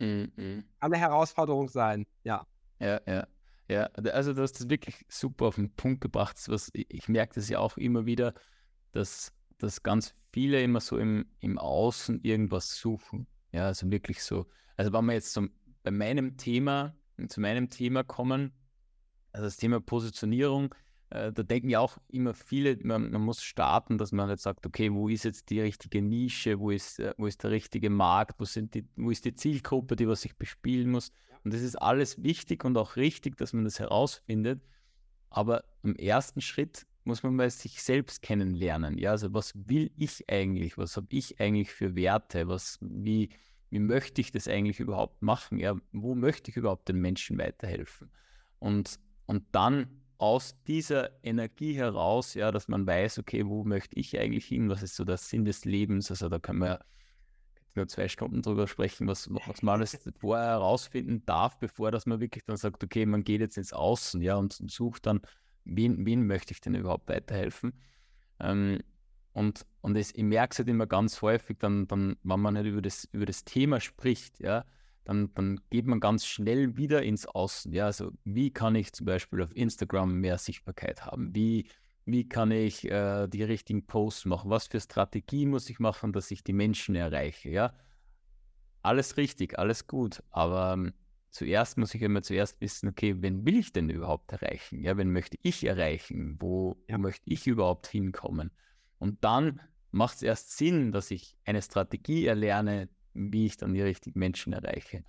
mhm. 0.00 0.64
eine 0.80 0.96
Herausforderung 0.96 1.68
sein, 1.68 2.06
ja. 2.24 2.44
Ja, 2.80 3.00
ja. 3.06 3.26
Ja, 3.72 3.84
also 4.12 4.34
du 4.34 4.42
hast 4.42 4.60
das 4.60 4.68
wirklich 4.68 5.06
super 5.08 5.46
auf 5.46 5.54
den 5.54 5.74
Punkt 5.74 6.02
gebracht. 6.02 6.36
Was, 6.48 6.70
ich 6.74 7.08
merke 7.08 7.36
das 7.36 7.48
ja 7.48 7.58
auch 7.58 7.78
immer 7.78 8.04
wieder, 8.04 8.34
dass, 8.92 9.32
dass 9.56 9.82
ganz 9.82 10.14
viele 10.30 10.62
immer 10.62 10.80
so 10.80 10.98
im, 10.98 11.26
im 11.40 11.58
Außen 11.58 12.20
irgendwas 12.22 12.76
suchen. 12.76 13.26
Ja, 13.52 13.66
also 13.66 13.90
wirklich 13.90 14.22
so. 14.22 14.46
Also 14.76 14.92
wenn 14.92 15.06
wir 15.06 15.14
jetzt 15.14 15.32
zum, 15.32 15.50
bei 15.82 15.90
meinem 15.90 16.36
Thema, 16.36 16.94
zu 17.28 17.40
meinem 17.40 17.70
Thema 17.70 18.04
kommen, 18.04 18.52
also 19.32 19.46
das 19.46 19.56
Thema 19.56 19.80
Positionierung, 19.80 20.74
äh, 21.08 21.32
da 21.32 21.42
denken 21.42 21.70
ja 21.70 21.80
auch 21.80 21.96
immer 22.08 22.34
viele, 22.34 22.76
man, 22.82 23.10
man, 23.10 23.22
muss 23.22 23.42
starten, 23.42 23.96
dass 23.96 24.12
man 24.12 24.28
jetzt 24.28 24.42
sagt, 24.42 24.66
okay, 24.66 24.92
wo 24.92 25.08
ist 25.08 25.24
jetzt 25.24 25.48
die 25.48 25.60
richtige 25.60 26.02
Nische, 26.02 26.58
wo 26.60 26.70
ist, 26.70 26.98
äh, 26.98 27.14
wo 27.16 27.26
ist 27.26 27.42
der 27.42 27.52
richtige 27.52 27.88
Markt, 27.88 28.38
wo, 28.38 28.44
sind 28.44 28.74
die, 28.74 28.86
wo 28.96 29.10
ist 29.10 29.24
die 29.24 29.34
Zielgruppe, 29.34 29.96
die 29.96 30.08
was 30.08 30.26
ich 30.26 30.36
bespielen 30.36 30.90
muss. 30.90 31.10
Und 31.44 31.54
das 31.54 31.62
ist 31.62 31.76
alles 31.76 32.22
wichtig 32.22 32.64
und 32.64 32.76
auch 32.76 32.96
richtig, 32.96 33.36
dass 33.36 33.52
man 33.52 33.64
das 33.64 33.78
herausfindet. 33.80 34.62
Aber 35.30 35.64
im 35.82 35.96
ersten 35.96 36.40
Schritt 36.40 36.86
muss 37.04 37.22
man 37.22 37.34
mal 37.34 37.50
sich 37.50 37.82
selbst 37.82 38.22
kennenlernen. 38.22 38.98
Ja, 38.98 39.10
also 39.10 39.32
was 39.34 39.52
will 39.54 39.90
ich 39.96 40.28
eigentlich? 40.30 40.78
Was 40.78 40.96
habe 40.96 41.08
ich 41.10 41.40
eigentlich 41.40 41.72
für 41.72 41.96
Werte? 41.96 42.48
Was, 42.48 42.78
wie, 42.80 43.30
wie 43.70 43.80
möchte 43.80 44.20
ich 44.20 44.30
das 44.30 44.46
eigentlich 44.46 44.78
überhaupt 44.78 45.22
machen? 45.22 45.58
Ja, 45.58 45.74
wo 45.92 46.14
möchte 46.14 46.50
ich 46.50 46.56
überhaupt 46.56 46.88
den 46.88 47.00
Menschen 47.00 47.38
weiterhelfen? 47.38 48.10
Und, 48.58 49.00
und 49.26 49.44
dann 49.52 50.02
aus 50.18 50.62
dieser 50.68 51.10
Energie 51.24 51.74
heraus, 51.74 52.34
ja, 52.34 52.52
dass 52.52 52.68
man 52.68 52.86
weiß, 52.86 53.18
okay, 53.18 53.44
wo 53.44 53.64
möchte 53.64 53.98
ich 53.98 54.16
eigentlich 54.20 54.46
hin, 54.46 54.68
was 54.68 54.84
ist 54.84 54.94
so 54.94 55.04
der 55.04 55.16
Sinn 55.16 55.44
des 55.44 55.64
Lebens, 55.64 56.12
also 56.12 56.28
da 56.28 56.38
können 56.38 56.60
wir 56.60 56.84
nur 57.76 57.88
zwei 57.88 58.08
Stunden 58.08 58.42
drüber 58.42 58.66
sprechen, 58.66 59.06
was, 59.06 59.28
was 59.30 59.62
man 59.62 59.76
alles 59.76 59.98
vorher 60.18 60.46
herausfinden 60.46 61.24
darf, 61.26 61.58
bevor 61.58 61.90
dass 61.90 62.06
man 62.06 62.20
wirklich 62.20 62.44
dann 62.44 62.56
sagt, 62.56 62.82
okay, 62.84 63.06
man 63.06 63.24
geht 63.24 63.40
jetzt 63.40 63.56
ins 63.56 63.72
Außen, 63.72 64.20
ja, 64.22 64.36
und, 64.36 64.52
sucht 64.70 65.06
dann, 65.06 65.20
wen, 65.64 66.04
wen 66.06 66.26
möchte 66.26 66.52
ich 66.52 66.60
denn 66.60 66.74
überhaupt 66.74 67.08
weiterhelfen? 67.08 67.72
Ähm, 68.40 68.80
und, 69.32 69.64
und 69.80 69.96
es, 69.96 70.14
ich 70.14 70.22
merke 70.22 70.52
es 70.52 70.58
halt 70.58 70.68
immer 70.68 70.86
ganz 70.86 71.22
häufig, 71.22 71.58
dann, 71.58 71.86
dann, 71.88 72.16
wenn 72.22 72.40
man 72.40 72.56
halt 72.56 72.66
über 72.66 72.82
das, 72.82 73.08
über 73.12 73.26
das 73.26 73.44
Thema 73.44 73.80
spricht, 73.80 74.40
ja, 74.40 74.64
dann, 75.04 75.32
dann 75.34 75.60
geht 75.70 75.86
man 75.86 76.00
ganz 76.00 76.26
schnell 76.26 76.76
wieder 76.76 77.02
ins 77.02 77.26
Außen. 77.26 77.72
Ja, 77.72 77.86
also 77.86 78.12
wie 78.24 78.52
kann 78.52 78.74
ich 78.74 78.92
zum 78.92 79.06
Beispiel 79.06 79.42
auf 79.42 79.54
Instagram 79.56 80.14
mehr 80.20 80.38
Sichtbarkeit 80.38 81.06
haben? 81.06 81.34
Wie, 81.34 81.68
wie 82.04 82.28
kann 82.28 82.50
ich 82.50 82.90
äh, 82.90 83.28
die 83.28 83.42
richtigen 83.42 83.86
Posts 83.86 84.26
machen? 84.26 84.50
Was 84.50 84.66
für 84.66 84.80
Strategie 84.80 85.46
muss 85.46 85.70
ich 85.70 85.78
machen, 85.78 86.12
dass 86.12 86.30
ich 86.30 86.42
die 86.42 86.52
Menschen 86.52 86.94
erreiche? 86.94 87.50
Ja, 87.50 87.74
alles 88.82 89.16
richtig, 89.16 89.58
alles 89.58 89.86
gut. 89.86 90.22
Aber 90.30 90.72
ähm, 90.72 90.92
zuerst 91.30 91.78
muss 91.78 91.94
ich 91.94 92.02
immer 92.02 92.22
zuerst 92.22 92.60
wissen, 92.60 92.88
okay, 92.88 93.16
wen 93.20 93.46
will 93.46 93.56
ich 93.56 93.72
denn 93.72 93.88
überhaupt 93.88 94.32
erreichen? 94.32 94.80
Ja, 94.80 94.96
wen 94.96 95.12
möchte 95.12 95.38
ich 95.42 95.64
erreichen? 95.64 96.36
Wo, 96.40 96.76
ja. 96.88 96.98
möchte 96.98 97.30
ich 97.30 97.46
überhaupt 97.46 97.86
hinkommen? 97.86 98.50
Und 98.98 99.24
dann 99.24 99.60
macht 99.90 100.16
es 100.16 100.22
erst 100.22 100.56
Sinn, 100.56 100.92
dass 100.92 101.10
ich 101.10 101.36
eine 101.44 101.62
Strategie 101.62 102.26
erlerne, 102.26 102.88
wie 103.14 103.46
ich 103.46 103.56
dann 103.56 103.74
die 103.74 103.82
richtigen 103.82 104.18
Menschen 104.18 104.52
erreiche. 104.52 105.04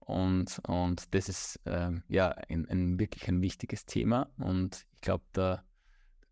Und, 0.00 0.60
und 0.66 1.14
das 1.14 1.28
ist 1.28 1.60
ähm, 1.66 2.02
ja 2.08 2.30
ein, 2.30 2.66
ein, 2.68 2.98
wirklich 2.98 3.28
ein 3.28 3.42
wichtiges 3.42 3.84
Thema. 3.84 4.30
Und 4.38 4.86
ich 4.94 5.00
glaube, 5.02 5.24
da 5.32 5.64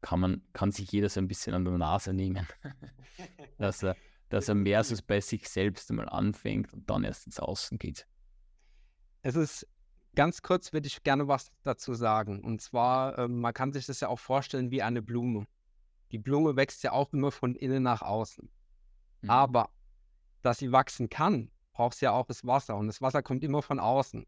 kann 0.07 0.21
man, 0.21 0.43
kann 0.53 0.71
sich 0.71 0.93
jeder 0.93 1.09
so 1.09 1.19
ein 1.19 1.27
bisschen 1.27 1.53
an 1.53 1.65
der 1.65 1.77
Nase 1.79 2.13
nehmen, 2.15 2.47
dass 3.59 3.83
er, 3.83 3.97
dass 4.29 4.49
er 4.49 4.55
mehr 4.55 4.85
so 4.85 4.95
bei 5.05 5.21
sich 5.21 5.49
selbst 5.49 5.91
einmal 5.91 6.09
anfängt 6.09 6.73
und 6.73 6.89
dann 6.89 7.03
erst 7.03 7.27
ins 7.27 7.41
Außen 7.41 7.77
geht. 7.77 8.07
Es 9.23 9.35
ist 9.35 9.67
ganz 10.15 10.43
kurz, 10.43 10.73
würde 10.73 10.87
ich 10.87 11.03
gerne 11.03 11.27
was 11.27 11.51
dazu 11.65 11.93
sagen. 11.93 12.45
Und 12.45 12.63
zwar, 12.63 13.19
äh, 13.19 13.27
man 13.27 13.53
kann 13.53 13.73
sich 13.73 13.87
das 13.87 13.99
ja 13.99 14.07
auch 14.07 14.21
vorstellen 14.21 14.71
wie 14.71 14.81
eine 14.81 15.03
Blume. 15.03 15.45
Die 16.13 16.19
Blume 16.19 16.55
wächst 16.55 16.85
ja 16.85 16.93
auch 16.93 17.13
immer 17.13 17.33
von 17.33 17.57
innen 17.57 17.83
nach 17.83 18.03
außen. 18.03 18.49
Mhm. 19.23 19.31
Aber 19.31 19.71
dass 20.43 20.59
sie 20.59 20.71
wachsen 20.71 21.09
kann, 21.09 21.51
braucht 21.73 21.97
sie 21.97 22.05
ja 22.05 22.13
auch 22.13 22.27
das 22.27 22.47
Wasser. 22.47 22.77
Und 22.77 22.87
das 22.87 23.03
Wasser 23.03 23.25
kommt 23.25 23.43
immer 23.43 23.61
von 23.61 23.81
außen. 23.81 24.25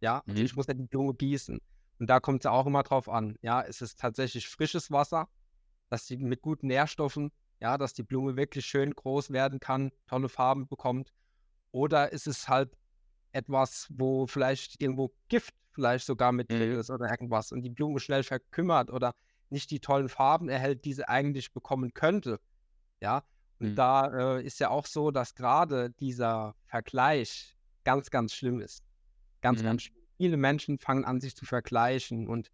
Ja, 0.00 0.22
also 0.26 0.40
mhm. 0.40 0.46
ich 0.46 0.56
muss 0.56 0.68
ja 0.68 0.72
die 0.72 0.86
Blume 0.86 1.12
gießen. 1.12 1.60
Und 1.98 2.08
da 2.08 2.20
kommt 2.20 2.40
es 2.40 2.44
ja 2.44 2.52
auch 2.52 2.66
immer 2.66 2.82
drauf 2.82 3.08
an. 3.08 3.36
Ja, 3.42 3.62
es 3.62 3.82
ist 3.82 3.98
tatsächlich 3.98 4.48
frisches 4.48 4.90
Wasser, 4.90 5.28
dass 5.88 6.06
sie 6.06 6.16
mit 6.16 6.42
guten 6.42 6.68
Nährstoffen, 6.68 7.32
ja, 7.60 7.76
dass 7.76 7.92
die 7.92 8.02
Blume 8.02 8.36
wirklich 8.36 8.66
schön 8.66 8.92
groß 8.92 9.30
werden 9.30 9.58
kann, 9.60 9.90
tolle 10.06 10.28
Farben 10.28 10.68
bekommt. 10.68 11.12
Oder 11.72 12.12
ist 12.12 12.26
es 12.26 12.48
halt 12.48 12.76
etwas, 13.32 13.88
wo 13.90 14.26
vielleicht 14.26 14.80
irgendwo 14.80 15.12
Gift 15.28 15.54
vielleicht 15.72 16.06
sogar 16.06 16.32
mit 16.32 16.50
mhm. 16.50 16.78
ist 16.78 16.90
oder 16.90 17.10
irgendwas 17.10 17.52
und 17.52 17.62
die 17.62 17.70
Blume 17.70 18.00
schnell 18.00 18.22
verkümmert 18.22 18.90
oder 18.90 19.14
nicht 19.50 19.70
die 19.70 19.80
tollen 19.80 20.08
Farben 20.08 20.48
erhält, 20.48 20.84
die 20.84 20.92
sie 20.92 21.08
eigentlich 21.08 21.52
bekommen 21.52 21.94
könnte. 21.94 22.40
Ja, 23.00 23.24
und 23.60 23.70
mhm. 23.70 23.74
da 23.76 24.36
äh, 24.38 24.42
ist 24.44 24.60
ja 24.60 24.70
auch 24.70 24.86
so, 24.86 25.10
dass 25.10 25.34
gerade 25.34 25.90
dieser 25.90 26.54
Vergleich 26.66 27.56
ganz, 27.84 28.10
ganz 28.10 28.34
schlimm 28.34 28.60
ist. 28.60 28.82
Ganz, 29.40 29.60
mhm. 29.60 29.66
ganz 29.66 29.82
schlimm. 29.82 29.97
Viele 30.18 30.36
Menschen 30.36 30.78
fangen 30.78 31.06
an, 31.06 31.20
sich 31.20 31.34
zu 31.34 31.46
vergleichen 31.46 32.28
und 32.28 32.50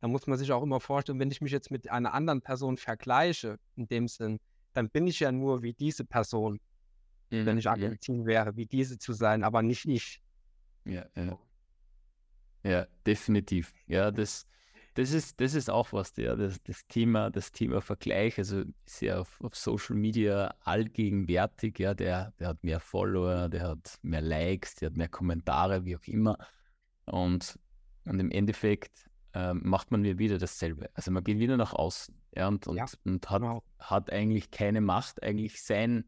da 0.00 0.08
muss 0.08 0.26
man 0.26 0.38
sich 0.38 0.50
auch 0.50 0.62
immer 0.62 0.80
vorstellen, 0.80 1.18
wenn 1.20 1.30
ich 1.30 1.42
mich 1.42 1.52
jetzt 1.52 1.70
mit 1.70 1.90
einer 1.90 2.14
anderen 2.14 2.40
Person 2.40 2.78
vergleiche, 2.78 3.58
in 3.76 3.86
dem 3.86 4.08
Sinn, 4.08 4.40
dann 4.72 4.88
bin 4.88 5.06
ich 5.06 5.20
ja 5.20 5.30
nur 5.30 5.62
wie 5.62 5.74
diese 5.74 6.06
Person 6.06 6.58
mhm. 7.30 7.46
wenn 7.46 7.58
ich 7.58 7.68
Argentin 7.68 8.20
ja. 8.20 8.26
wäre, 8.26 8.56
wie 8.56 8.66
diese 8.66 8.98
zu 8.98 9.12
sein, 9.12 9.42
aber 9.42 9.62
nicht 9.62 9.86
ich. 9.86 10.20
Ja, 10.84 11.06
ja. 11.16 11.38
Ja, 12.62 12.86
definitiv. 13.06 13.72
Ja, 13.86 14.10
das, 14.10 14.46
das, 14.94 15.12
ist, 15.12 15.40
das 15.40 15.54
ist 15.54 15.70
auch 15.70 15.92
was, 15.92 16.12
ja, 16.16 16.36
das, 16.36 16.62
das, 16.62 16.86
Thema, 16.88 17.30
das 17.30 17.52
Thema 17.52 17.80
Vergleich, 17.80 18.36
also 18.36 18.64
ist 18.84 19.00
ja 19.00 19.20
auf, 19.20 19.40
auf 19.40 19.56
Social 19.56 19.96
Media 19.96 20.54
allgegenwärtig, 20.60 21.78
ja, 21.78 21.94
der, 21.94 22.34
der 22.38 22.48
hat 22.48 22.62
mehr 22.62 22.80
Follower, 22.80 23.48
der 23.48 23.68
hat 23.68 23.98
mehr 24.02 24.20
Likes, 24.20 24.74
der 24.74 24.90
hat 24.90 24.96
mehr 24.96 25.08
Kommentare, 25.08 25.86
wie 25.86 25.96
auch 25.96 26.06
immer. 26.06 26.36
Und, 27.10 27.58
und 28.04 28.20
im 28.20 28.30
Endeffekt 28.30 29.10
äh, 29.34 29.54
macht 29.54 29.90
man 29.90 30.04
wieder 30.04 30.38
dasselbe. 30.38 30.90
Also 30.94 31.10
man 31.10 31.24
geht 31.24 31.38
wieder 31.38 31.56
nach 31.56 31.72
außen 31.72 32.14
ja, 32.36 32.48
und, 32.48 32.66
und, 32.66 32.76
ja, 32.76 32.86
und 33.04 33.30
hat, 33.30 33.42
genau. 33.42 33.62
hat 33.78 34.10
eigentlich 34.10 34.50
keine 34.50 34.80
Macht, 34.80 35.22
eigentlich 35.22 35.62
sein, 35.62 36.04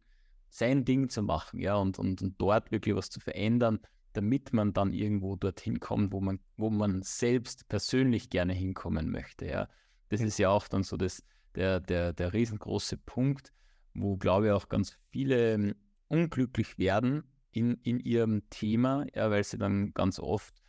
sein 0.49 0.85
Ding 0.85 1.09
zu 1.09 1.23
machen, 1.23 1.59
ja, 1.59 1.76
und, 1.76 1.99
und, 1.99 2.23
und 2.23 2.40
dort 2.40 2.71
wirklich 2.71 2.94
was 2.94 3.11
zu 3.11 3.21
verändern, 3.21 3.80
damit 4.12 4.52
man 4.52 4.73
dann 4.73 4.92
irgendwo 4.92 5.37
dorthin 5.37 5.80
kommt, 5.80 6.12
wo 6.12 6.21
man, 6.21 6.38
wo 6.56 6.71
man 6.71 7.02
selbst 7.02 7.68
persönlich 7.68 8.30
gerne 8.30 8.52
hinkommen 8.52 9.11
möchte, 9.11 9.47
ja. 9.47 9.68
Das 10.11 10.21
ist 10.21 10.38
ja 10.38 10.50
auch 10.50 10.68
dann 10.68 10.82
so 10.82 10.99
das, 10.99 11.23
der, 11.54 11.80
der, 11.80 12.12
der 12.12 12.35
riesengroße 12.35 12.99
Punkt, 12.99 13.52
wo, 13.94 14.18
glaube 14.18 14.47
ich, 14.47 14.52
auch 14.52 14.68
ganz 14.68 14.99
viele 15.11 15.54
ähm, 15.54 15.75
unglücklich 16.09 16.78
werden 16.78 17.25
in, 17.50 17.75
in 17.82 17.99
ihrem 17.99 18.49
Thema, 18.50 19.06
ja, 19.14 19.30
weil 19.30 19.42
sie 19.42 19.56
dann 19.56 19.94
ganz 19.94 20.18
oft 20.18 20.62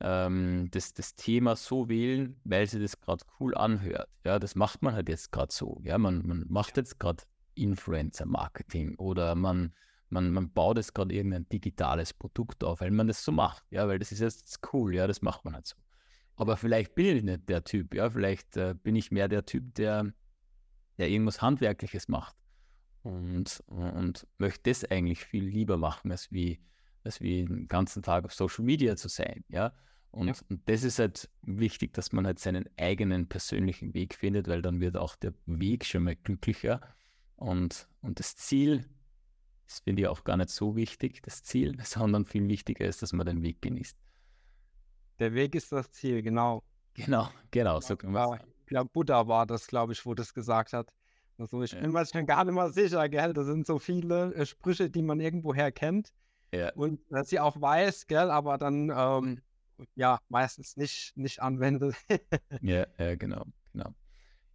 ähm, 0.00 0.68
das, 0.70 0.94
das 0.94 1.14
Thema 1.14 1.56
so 1.56 1.88
wählen, 1.88 2.40
weil 2.44 2.66
sie 2.66 2.80
das 2.80 3.00
gerade 3.00 3.24
cool 3.38 3.54
anhört. 3.54 4.08
Ja, 4.24 4.38
das 4.38 4.54
macht 4.54 4.82
man 4.82 4.94
halt 4.94 5.08
jetzt 5.08 5.32
gerade 5.32 5.52
so. 5.52 5.80
Ja, 5.84 5.98
man, 5.98 6.26
man 6.26 6.46
macht 6.48 6.76
jetzt 6.76 6.98
gerade 6.98 7.22
Influencer-Marketing 7.54 8.96
oder 8.96 9.34
man, 9.34 9.74
man, 10.08 10.32
man 10.32 10.52
baut 10.52 10.78
jetzt 10.78 10.94
gerade 10.94 11.14
irgendein 11.14 11.48
digitales 11.48 12.14
Produkt 12.14 12.64
auf, 12.64 12.80
weil 12.80 12.90
man 12.90 13.08
das 13.08 13.24
so 13.24 13.32
macht, 13.32 13.64
ja, 13.70 13.86
weil 13.88 13.98
das 13.98 14.12
ist 14.12 14.20
jetzt 14.20 14.60
cool, 14.72 14.94
ja, 14.94 15.06
das 15.06 15.22
macht 15.22 15.44
man 15.44 15.54
halt 15.54 15.66
so. 15.66 15.76
Aber 16.36 16.56
vielleicht 16.56 16.94
bin 16.94 17.16
ich 17.16 17.22
nicht 17.22 17.48
der 17.48 17.64
Typ, 17.64 17.94
ja, 17.94 18.08
vielleicht 18.08 18.56
äh, 18.56 18.74
bin 18.74 18.96
ich 18.96 19.10
mehr 19.10 19.28
der 19.28 19.44
Typ, 19.44 19.74
der, 19.74 20.12
der 20.98 21.10
irgendwas 21.10 21.42
Handwerkliches 21.42 22.08
macht 22.08 22.34
und, 23.02 23.62
und 23.66 24.26
möchte 24.38 24.70
das 24.70 24.84
eigentlich 24.84 25.24
viel 25.24 25.44
lieber 25.44 25.76
machen, 25.76 26.10
als 26.10 26.32
wie, 26.32 26.60
als 27.04 27.20
wie 27.20 27.44
den 27.44 27.68
ganzen 27.68 28.02
Tag 28.02 28.24
auf 28.24 28.32
Social 28.32 28.64
Media 28.64 28.96
zu 28.96 29.08
sein, 29.08 29.44
ja. 29.48 29.72
Und, 30.10 30.28
ja. 30.28 30.34
und, 30.48 30.68
das 30.68 30.82
ist 30.82 30.98
halt 30.98 31.30
wichtig, 31.42 31.94
dass 31.94 32.12
man 32.12 32.26
halt 32.26 32.38
seinen 32.38 32.68
eigenen 32.76 33.28
persönlichen 33.28 33.94
Weg 33.94 34.14
findet, 34.14 34.48
weil 34.48 34.62
dann 34.62 34.80
wird 34.80 34.96
auch 34.96 35.16
der 35.16 35.34
Weg 35.46 35.84
schon 35.84 36.04
mal 36.04 36.16
glücklicher 36.16 36.80
und, 37.36 37.88
und 38.02 38.18
das 38.18 38.36
Ziel, 38.36 38.84
das 39.66 39.80
finde 39.80 40.02
ich 40.02 40.08
auch 40.08 40.24
gar 40.24 40.36
nicht 40.36 40.50
so 40.50 40.76
wichtig, 40.76 41.22
das 41.22 41.42
Ziel, 41.42 41.76
sondern 41.84 42.24
viel 42.24 42.46
wichtiger 42.48 42.86
ist, 42.86 43.02
dass 43.02 43.12
man 43.12 43.26
den 43.26 43.42
Weg 43.42 43.62
genießt. 43.62 43.96
Der 45.20 45.34
Weg 45.34 45.54
ist 45.54 45.70
das 45.70 45.90
Ziel, 45.92 46.22
genau. 46.22 46.62
Genau, 46.94 47.28
genau, 47.50 47.80
so 47.80 47.96
kann 47.96 48.12
man 48.12 48.40
Ich 48.60 48.66
glaube, 48.66 48.90
Buddha 48.92 49.28
war 49.28 49.46
das, 49.46 49.66
glaube 49.66 49.92
ich, 49.92 50.04
wo 50.04 50.14
das 50.14 50.34
gesagt 50.34 50.72
hat. 50.72 50.92
Also 51.38 51.62
ich 51.62 51.72
ja. 51.72 51.80
bin 51.80 51.92
mir 51.92 52.04
schon 52.04 52.26
gar 52.26 52.44
nicht 52.44 52.54
mal 52.54 52.72
sicher, 52.72 53.08
gell? 53.08 53.32
Das 53.32 53.46
sind 53.46 53.66
so 53.66 53.78
viele 53.78 54.34
äh, 54.34 54.44
Sprüche, 54.44 54.90
die 54.90 55.02
man 55.02 55.20
irgendwoher 55.20 55.72
kennt. 55.72 56.12
Ja. 56.52 56.72
Und 56.74 57.00
dass 57.10 57.30
sie 57.30 57.40
auch 57.40 57.58
weiß, 57.58 58.06
gell, 58.06 58.30
aber 58.30 58.58
dann 58.58 58.92
ähm, 58.94 59.40
ja 59.94 60.20
meistens 60.28 60.76
nicht, 60.76 61.16
nicht 61.16 61.40
anwendet. 61.40 61.94
ja, 62.62 62.86
ja, 62.98 63.14
genau, 63.16 63.44
genau. 63.72 63.94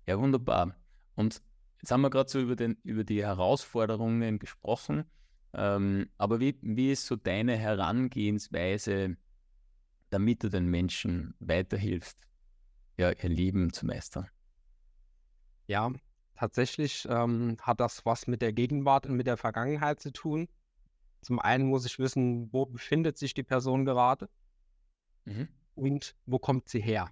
Ja, 0.07 0.19
wunderbar. 0.19 0.75
Und 1.15 1.41
Jetzt 1.85 1.91
haben 1.91 2.01
wir 2.01 2.09
gerade 2.09 2.27
so 2.27 2.39
über, 2.39 2.55
den, 2.55 2.77
über 2.81 3.03
die 3.03 3.23
Herausforderungen 3.23 4.39
gesprochen. 4.39 5.05
Ähm, 5.53 6.09
aber 6.17 6.39
wie, 6.39 6.57
wie 6.63 6.91
ist 6.91 7.05
so 7.05 7.15
deine 7.15 7.55
Herangehensweise, 7.57 9.17
damit 10.09 10.43
du 10.43 10.49
den 10.49 10.65
Menschen 10.65 11.35
weiterhilfst, 11.39 12.17
ja, 12.97 13.11
ihr 13.11 13.29
Leben 13.29 13.71
zu 13.71 13.85
meistern? 13.85 14.27
Ja, 15.67 15.91
tatsächlich 16.33 17.07
ähm, 17.07 17.57
hat 17.61 17.79
das 17.79 18.03
was 18.03 18.25
mit 18.25 18.41
der 18.41 18.51
Gegenwart 18.51 19.05
und 19.05 19.15
mit 19.15 19.27
der 19.27 19.37
Vergangenheit 19.37 19.99
zu 19.99 20.11
tun. 20.11 20.47
Zum 21.21 21.37
einen 21.37 21.67
muss 21.67 21.85
ich 21.85 21.99
wissen, 21.99 22.51
wo 22.51 22.65
befindet 22.65 23.19
sich 23.19 23.35
die 23.35 23.43
Person 23.43 23.85
gerade 23.85 24.27
mhm. 25.25 25.47
und 25.75 26.15
wo 26.25 26.39
kommt 26.39 26.69
sie 26.69 26.81
her. 26.81 27.11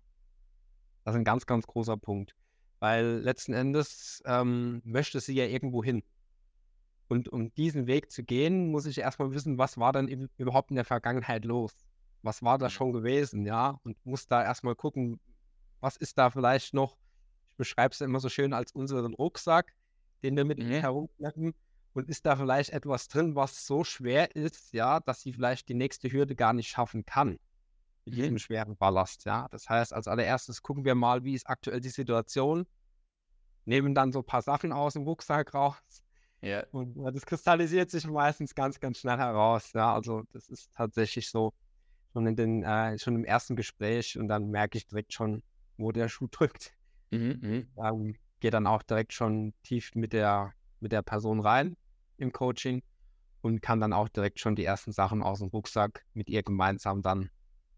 Das 1.03 1.13
ist 1.13 1.19
ein 1.19 1.25
ganz, 1.25 1.45
ganz 1.45 1.67
großer 1.67 1.97
Punkt. 1.97 2.35
Weil 2.79 3.19
letzten 3.19 3.53
Endes 3.53 4.21
ähm, 4.25 4.81
möchte 4.83 5.19
sie 5.19 5.35
ja 5.35 5.45
irgendwo 5.45 5.83
hin. 5.83 6.03
Und 7.07 7.29
um 7.29 7.53
diesen 7.53 7.87
Weg 7.87 8.11
zu 8.11 8.23
gehen, 8.23 8.71
muss 8.71 8.85
ich 8.85 8.97
erstmal 8.97 9.31
wissen, 9.33 9.57
was 9.57 9.77
war 9.77 9.93
denn 9.93 10.29
überhaupt 10.37 10.71
in 10.71 10.75
der 10.75 10.85
Vergangenheit 10.85 11.45
los? 11.45 11.73
Was 12.23 12.41
war 12.41 12.57
da 12.57 12.65
mhm. 12.65 12.71
schon 12.71 12.93
gewesen, 12.93 13.45
ja? 13.45 13.79
Und 13.83 14.03
muss 14.05 14.27
da 14.27 14.43
erstmal 14.43 14.75
gucken, 14.75 15.19
was 15.79 15.97
ist 15.97 16.17
da 16.17 16.29
vielleicht 16.29 16.73
noch, 16.73 16.97
ich 17.51 17.57
beschreibe 17.57 17.93
es 17.93 18.01
immer 18.01 18.19
so 18.19 18.29
schön 18.29 18.53
als 18.53 18.71
unseren 18.71 19.13
Rucksack, 19.13 19.73
den 20.23 20.35
wir 20.35 20.45
mit 20.45 20.59
mhm. 20.59 20.71
herumschleppen. 20.71 21.53
Und 21.93 22.09
ist 22.09 22.25
da 22.25 22.35
vielleicht 22.35 22.71
etwas 22.71 23.07
drin, 23.07 23.35
was 23.35 23.67
so 23.67 23.83
schwer 23.83 24.35
ist, 24.35 24.73
ja, 24.73 24.99
dass 24.99 25.21
sie 25.21 25.33
vielleicht 25.33 25.69
die 25.69 25.75
nächste 25.75 26.11
Hürde 26.11 26.35
gar 26.35 26.53
nicht 26.53 26.69
schaffen 26.69 27.05
kann? 27.05 27.37
Mit 28.05 28.15
jedem 28.15 28.37
schweren 28.37 28.75
Ballast. 28.77 29.25
Ja? 29.25 29.47
Das 29.51 29.69
heißt, 29.69 29.93
als 29.93 30.07
allererstes 30.07 30.61
gucken 30.61 30.85
wir 30.85 30.95
mal, 30.95 31.23
wie 31.23 31.33
ist 31.33 31.47
aktuell 31.47 31.81
die 31.81 31.89
Situation, 31.89 32.65
nehmen 33.65 33.95
dann 33.95 34.11
so 34.11 34.19
ein 34.19 34.25
paar 34.25 34.41
Sachen 34.41 34.71
aus 34.71 34.93
dem 34.93 35.03
Rucksack 35.03 35.53
raus. 35.53 36.03
Ja. 36.41 36.65
Und 36.71 36.97
ja, 36.97 37.09
das 37.11 37.25
kristallisiert 37.25 37.89
sich 37.89 38.05
meistens 38.05 38.53
ganz, 38.53 38.79
ganz 38.79 38.99
schnell 38.99 39.17
heraus. 39.17 39.71
Ja, 39.73 39.93
also 39.93 40.23
das 40.33 40.49
ist 40.49 40.73
tatsächlich 40.73 41.29
so 41.29 41.53
schon 42.11 42.27
in 42.27 42.35
den, 42.35 42.63
äh, 42.63 42.97
schon 42.99 43.15
im 43.15 43.23
ersten 43.23 43.55
Gespräch 43.55 44.17
und 44.17 44.27
dann 44.27 44.49
merke 44.49 44.77
ich 44.77 44.85
direkt 44.85 45.13
schon, 45.13 45.41
wo 45.77 45.91
der 45.91 46.09
Schuh 46.09 46.27
drückt. 46.29 46.73
Mhm, 47.11 47.67
ähm, 47.77 48.15
Gehe 48.39 48.51
dann 48.51 48.67
auch 48.67 48.83
direkt 48.83 49.13
schon 49.13 49.53
tief 49.63 49.95
mit 49.95 50.11
der, 50.11 50.53
mit 50.81 50.91
der 50.91 51.01
Person 51.01 51.39
rein 51.39 51.77
im 52.17 52.33
Coaching 52.33 52.83
und 53.41 53.61
kann 53.61 53.79
dann 53.79 53.93
auch 53.93 54.09
direkt 54.09 54.39
schon 54.39 54.55
die 54.55 54.65
ersten 54.65 54.91
Sachen 54.91 55.23
aus 55.23 55.39
dem 55.39 55.47
Rucksack 55.47 56.05
mit 56.13 56.29
ihr 56.29 56.43
gemeinsam 56.43 57.01
dann 57.01 57.29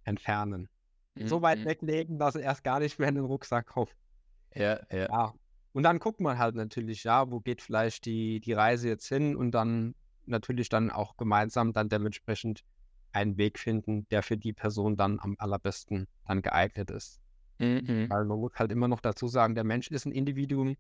entfernen. 0.05 0.69
Mhm. 1.15 1.27
So 1.27 1.41
weit 1.41 1.59
mhm. 1.59 1.65
weglegen, 1.65 2.19
dass 2.19 2.35
er 2.35 2.41
erst 2.41 2.63
gar 2.63 2.79
nicht 2.79 2.97
mehr 2.99 3.09
in 3.09 3.15
den 3.15 3.25
Rucksack 3.25 3.67
kommt. 3.67 3.95
Ja, 4.53 4.79
ja. 4.91 5.07
ja. 5.09 5.33
Und 5.73 5.83
dann 5.83 5.99
guckt 5.99 6.21
man 6.21 6.37
halt 6.37 6.55
natürlich, 6.55 7.03
ja, 7.03 7.29
wo 7.29 7.41
geht 7.41 7.61
vielleicht 7.61 8.05
die, 8.05 8.39
die 8.39 8.53
Reise 8.53 8.87
jetzt 8.87 9.07
hin 9.07 9.35
und 9.35 9.51
dann 9.51 9.93
natürlich 10.25 10.69
dann 10.69 10.89
auch 10.89 11.17
gemeinsam 11.17 11.73
dann 11.73 11.89
dementsprechend 11.89 12.63
einen 13.11 13.37
Weg 13.37 13.59
finden, 13.59 14.07
der 14.09 14.23
für 14.23 14.37
die 14.37 14.53
Person 14.53 14.95
dann 14.95 15.19
am 15.19 15.35
allerbesten 15.37 16.07
dann 16.25 16.41
geeignet 16.41 16.91
ist. 16.91 17.21
Mhm. 17.59 18.09
Weil 18.09 18.25
man 18.25 18.39
muss 18.39 18.53
halt 18.55 18.71
immer 18.71 18.87
noch 18.87 19.01
dazu 19.01 19.27
sagen, 19.27 19.55
der 19.55 19.63
Mensch 19.63 19.89
ist 19.89 20.05
ein 20.05 20.11
Individuum 20.11 20.75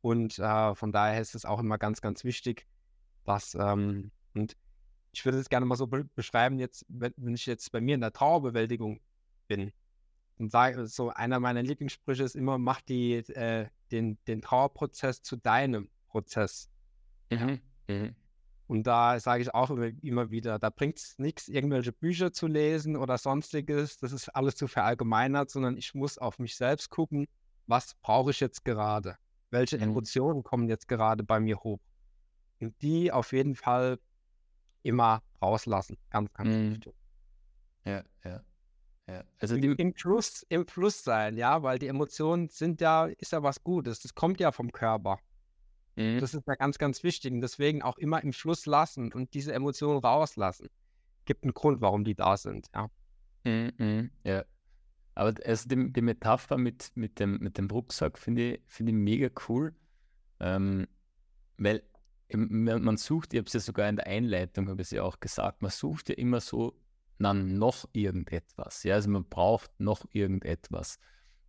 und 0.00 0.38
äh, 0.38 0.74
von 0.74 0.92
daher 0.92 1.20
ist 1.20 1.34
es 1.34 1.44
auch 1.44 1.60
immer 1.60 1.78
ganz, 1.78 2.00
ganz 2.00 2.24
wichtig, 2.24 2.66
dass, 3.24 3.54
ähm, 3.54 4.10
und 4.34 4.56
ich 5.16 5.24
würde 5.24 5.38
es 5.38 5.48
gerne 5.48 5.64
mal 5.64 5.76
so 5.76 5.86
be 5.86 6.04
beschreiben, 6.14 6.58
jetzt, 6.58 6.84
wenn, 6.88 7.14
wenn 7.16 7.34
ich 7.34 7.46
jetzt 7.46 7.72
bei 7.72 7.80
mir 7.80 7.94
in 7.94 8.02
der 8.02 8.12
Trauerbewältigung 8.12 9.00
bin, 9.48 9.72
und 10.38 10.52
sage, 10.52 10.86
so 10.86 11.08
einer 11.08 11.40
meiner 11.40 11.62
Lieblingssprüche 11.62 12.22
ist 12.22 12.36
immer, 12.36 12.58
mach 12.58 12.82
die, 12.82 13.14
äh, 13.14 13.68
den, 13.90 14.18
den 14.26 14.42
Trauerprozess 14.42 15.22
zu 15.22 15.36
deinem 15.36 15.88
Prozess. 16.08 16.68
Mhm. 17.30 17.60
Mhm. 17.88 18.14
Und 18.66 18.86
da 18.86 19.18
sage 19.18 19.42
ich 19.42 19.54
auch 19.54 19.70
immer, 19.70 19.90
immer 20.02 20.30
wieder, 20.30 20.58
da 20.58 20.68
bringt 20.68 20.98
es 20.98 21.18
nichts, 21.18 21.48
irgendwelche 21.48 21.92
Bücher 21.92 22.32
zu 22.32 22.48
lesen 22.48 22.96
oder 22.96 23.16
sonstiges. 23.16 23.96
Das 23.98 24.12
ist 24.12 24.28
alles 24.28 24.56
zu 24.56 24.66
verallgemeinert, 24.68 25.50
sondern 25.50 25.78
ich 25.78 25.94
muss 25.94 26.18
auf 26.18 26.38
mich 26.38 26.56
selbst 26.56 26.90
gucken, 26.90 27.26
was 27.66 27.94
brauche 28.02 28.32
ich 28.32 28.40
jetzt 28.40 28.62
gerade? 28.64 29.16
Welche 29.50 29.78
Mhm. 29.78 29.84
Emotionen 29.84 30.42
kommen 30.42 30.68
jetzt 30.68 30.88
gerade 30.88 31.24
bei 31.24 31.40
mir 31.40 31.56
hoch? 31.60 31.80
Und 32.60 32.74
die 32.82 33.10
auf 33.10 33.32
jeden 33.32 33.54
Fall 33.54 33.98
immer 34.86 35.22
rauslassen. 35.42 35.96
Ganz, 36.10 36.32
ganz 36.32 36.48
Mhm. 36.48 36.70
wichtig. 36.72 36.94
Ja, 37.84 38.02
ja. 38.24 38.42
Ja. 39.08 39.22
Also 39.38 39.54
Im, 39.54 39.76
im 39.76 39.94
Fluss, 39.94 40.44
im 40.48 40.66
Fluss 40.66 41.04
sein, 41.04 41.36
ja, 41.36 41.62
weil 41.62 41.78
die 41.78 41.86
Emotionen 41.86 42.48
sind 42.48 42.80
ja, 42.80 43.06
ist 43.06 43.30
ja 43.32 43.42
was 43.42 43.62
Gutes. 43.62 44.00
Das 44.00 44.14
kommt 44.14 44.40
ja 44.40 44.50
vom 44.50 44.72
Körper. 44.72 45.20
Mhm. 45.94 46.18
Das 46.18 46.34
ist 46.34 46.46
ja 46.46 46.54
ganz, 46.56 46.78
ganz 46.78 47.04
wichtig. 47.04 47.32
Und 47.32 47.40
deswegen 47.40 47.82
auch 47.82 47.98
immer 47.98 48.22
im 48.24 48.32
Fluss 48.32 48.66
lassen 48.66 49.12
und 49.12 49.32
diese 49.34 49.52
Emotionen 49.52 50.00
rauslassen. 50.00 50.68
Gibt 51.24 51.44
einen 51.44 51.54
Grund, 51.54 51.80
warum 51.80 52.04
die 52.04 52.14
da 52.16 52.36
sind, 52.36 52.68
ja. 52.74 52.90
Mhm, 53.44 53.72
mhm, 53.78 54.10
ja. 54.24 54.44
Aber 55.14 55.34
also 55.44 55.68
die, 55.68 55.92
die 55.92 56.02
Metapher 56.02 56.58
mit, 56.58 56.90
mit, 56.96 57.20
dem, 57.20 57.38
mit 57.38 57.58
dem 57.58 57.70
Rucksack 57.70 58.18
finde 58.18 58.54
ich, 58.54 58.60
finde 58.66 58.90
ich 58.92 58.98
mega 58.98 59.30
cool. 59.48 59.74
Ähm, 60.40 60.88
weil 61.58 61.82
man 62.32 62.96
sucht, 62.96 63.32
ich 63.32 63.38
habe 63.38 63.46
es 63.46 63.52
ja 63.52 63.60
sogar 63.60 63.88
in 63.88 63.96
der 63.96 64.06
Einleitung, 64.06 64.68
habe 64.68 64.82
ich 64.82 64.88
es 64.88 64.90
ja 64.92 65.02
auch 65.02 65.20
gesagt, 65.20 65.62
man 65.62 65.70
sucht 65.70 66.08
ja 66.08 66.16
immer 66.16 66.40
so 66.40 66.78
dann 67.18 67.58
noch 67.58 67.88
irgendetwas. 67.92 68.82
Ja? 68.82 68.94
Also 68.94 69.10
man 69.10 69.28
braucht 69.28 69.70
noch 69.78 70.04
irgendetwas 70.12 70.98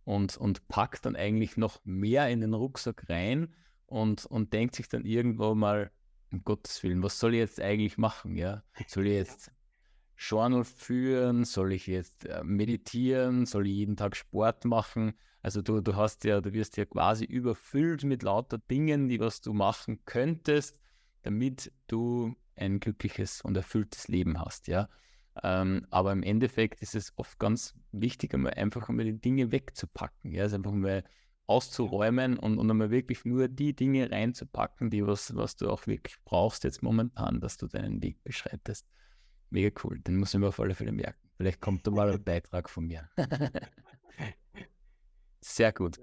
und, 0.04 0.36
und 0.36 0.68
packt 0.68 1.04
dann 1.04 1.16
eigentlich 1.16 1.56
noch 1.56 1.80
mehr 1.84 2.28
in 2.28 2.40
den 2.40 2.54
Rucksack 2.54 3.08
rein 3.08 3.54
und, 3.86 4.26
und 4.26 4.52
denkt 4.52 4.76
sich 4.76 4.88
dann 4.88 5.04
irgendwo 5.04 5.54
mal, 5.54 5.90
um 6.30 6.44
Gottes 6.44 6.82
Willen, 6.82 7.02
was 7.02 7.18
soll 7.18 7.34
ich 7.34 7.40
jetzt 7.40 7.60
eigentlich 7.60 7.98
machen? 7.98 8.36
Ja? 8.36 8.62
Soll 8.86 9.06
ich 9.06 9.12
jetzt 9.14 9.52
Journal 10.16 10.64
führen? 10.64 11.44
Soll 11.44 11.72
ich 11.72 11.86
jetzt 11.86 12.24
äh, 12.26 12.42
meditieren? 12.44 13.46
Soll 13.46 13.66
ich 13.66 13.74
jeden 13.74 13.96
Tag 13.96 14.16
Sport 14.16 14.64
machen? 14.64 15.14
Also 15.42 15.62
du, 15.62 15.80
du 15.80 15.96
hast 15.96 16.24
ja, 16.24 16.40
du 16.40 16.52
wirst 16.52 16.76
ja 16.76 16.84
quasi 16.84 17.24
überfüllt 17.24 18.04
mit 18.04 18.22
lauter 18.22 18.58
Dingen, 18.58 19.08
die 19.08 19.20
was 19.20 19.40
du 19.40 19.52
machen 19.52 20.04
könntest, 20.04 20.80
damit 21.22 21.72
du 21.86 22.34
ein 22.56 22.80
glückliches 22.80 23.40
und 23.40 23.56
erfülltes 23.56 24.08
Leben 24.08 24.40
hast, 24.40 24.68
ja. 24.68 24.88
Ähm, 25.42 25.86
aber 25.90 26.12
im 26.12 26.24
Endeffekt 26.24 26.82
ist 26.82 26.96
es 26.96 27.12
oft 27.16 27.38
ganz 27.38 27.74
wichtig, 27.92 28.34
einmal 28.34 28.54
einfach 28.54 28.88
einmal 28.88 29.04
die 29.04 29.20
Dinge 29.20 29.52
wegzupacken, 29.52 30.32
ja, 30.32 30.42
also 30.42 30.56
einfach 30.56 30.72
mal 30.72 31.04
auszuräumen 31.46 32.38
und, 32.38 32.58
und 32.58 32.70
einmal 32.70 32.90
wirklich 32.90 33.24
nur 33.24 33.48
die 33.48 33.74
Dinge 33.74 34.10
reinzupacken, 34.10 34.90
die 34.90 35.06
was, 35.06 35.34
was 35.34 35.56
du 35.56 35.70
auch 35.70 35.86
wirklich 35.86 36.16
brauchst 36.24 36.64
jetzt 36.64 36.82
momentan, 36.82 37.40
dass 37.40 37.56
du 37.56 37.68
deinen 37.68 38.02
Weg 38.02 38.22
beschreitest. 38.24 38.86
Mega 39.50 39.70
cool, 39.82 39.98
den 40.00 40.16
muss 40.16 40.34
ich 40.34 40.40
mir 40.40 40.48
auf 40.48 40.60
alle 40.60 40.74
Fälle 40.74 40.92
merken. 40.92 41.30
Vielleicht 41.36 41.60
kommt 41.60 41.86
da 41.86 41.90
mal 41.90 42.12
ein 42.12 42.22
Beitrag 42.24 42.68
von 42.68 42.86
mir. 42.86 43.08
Sehr 45.40 45.72
gut. 45.72 45.98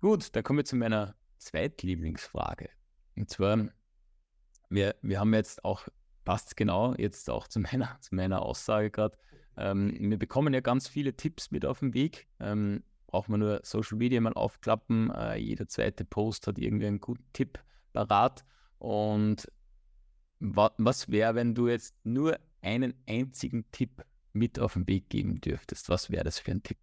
Gut, 0.00 0.34
dann 0.34 0.42
kommen 0.42 0.58
wir 0.58 0.64
zu 0.64 0.76
meiner 0.76 1.14
Zweitlieblingsfrage. 1.38 2.70
Und 3.16 3.28
zwar, 3.28 3.68
wir, 4.68 4.96
wir 5.02 5.20
haben 5.20 5.34
jetzt 5.34 5.64
auch, 5.64 5.88
passt 6.24 6.56
genau 6.56 6.94
jetzt 6.94 7.28
auch 7.30 7.48
zu 7.48 7.60
meiner, 7.72 7.98
zu 8.00 8.14
meiner 8.14 8.42
Aussage 8.42 8.90
gerade, 8.90 9.16
ähm, 9.56 9.94
wir 9.98 10.18
bekommen 10.18 10.54
ja 10.54 10.60
ganz 10.60 10.88
viele 10.88 11.14
Tipps 11.14 11.50
mit 11.50 11.66
auf 11.66 11.80
den 11.80 11.92
Weg. 11.92 12.28
Ähm, 12.38 12.82
braucht 13.06 13.28
man 13.28 13.40
nur 13.40 13.60
Social 13.62 13.98
Media 13.98 14.20
mal 14.20 14.32
aufklappen. 14.32 15.10
Äh, 15.10 15.36
jeder 15.36 15.66
zweite 15.68 16.04
Post 16.04 16.46
hat 16.46 16.58
irgendwie 16.58 16.86
einen 16.86 17.00
guten 17.00 17.24
Tipp 17.32 17.58
parat. 17.92 18.44
Und 18.78 19.50
wa 20.38 20.72
was 20.78 21.10
wäre, 21.10 21.34
wenn 21.34 21.54
du 21.54 21.68
jetzt 21.68 21.94
nur 22.04 22.38
einen 22.62 22.94
einzigen 23.06 23.70
Tipp 23.72 24.02
mit 24.32 24.58
auf 24.58 24.74
den 24.74 24.86
Weg 24.86 25.10
geben 25.10 25.40
dürftest? 25.40 25.88
Was 25.88 26.10
wäre 26.10 26.24
das 26.24 26.38
für 26.38 26.52
ein 26.52 26.62
Tipp? 26.62 26.78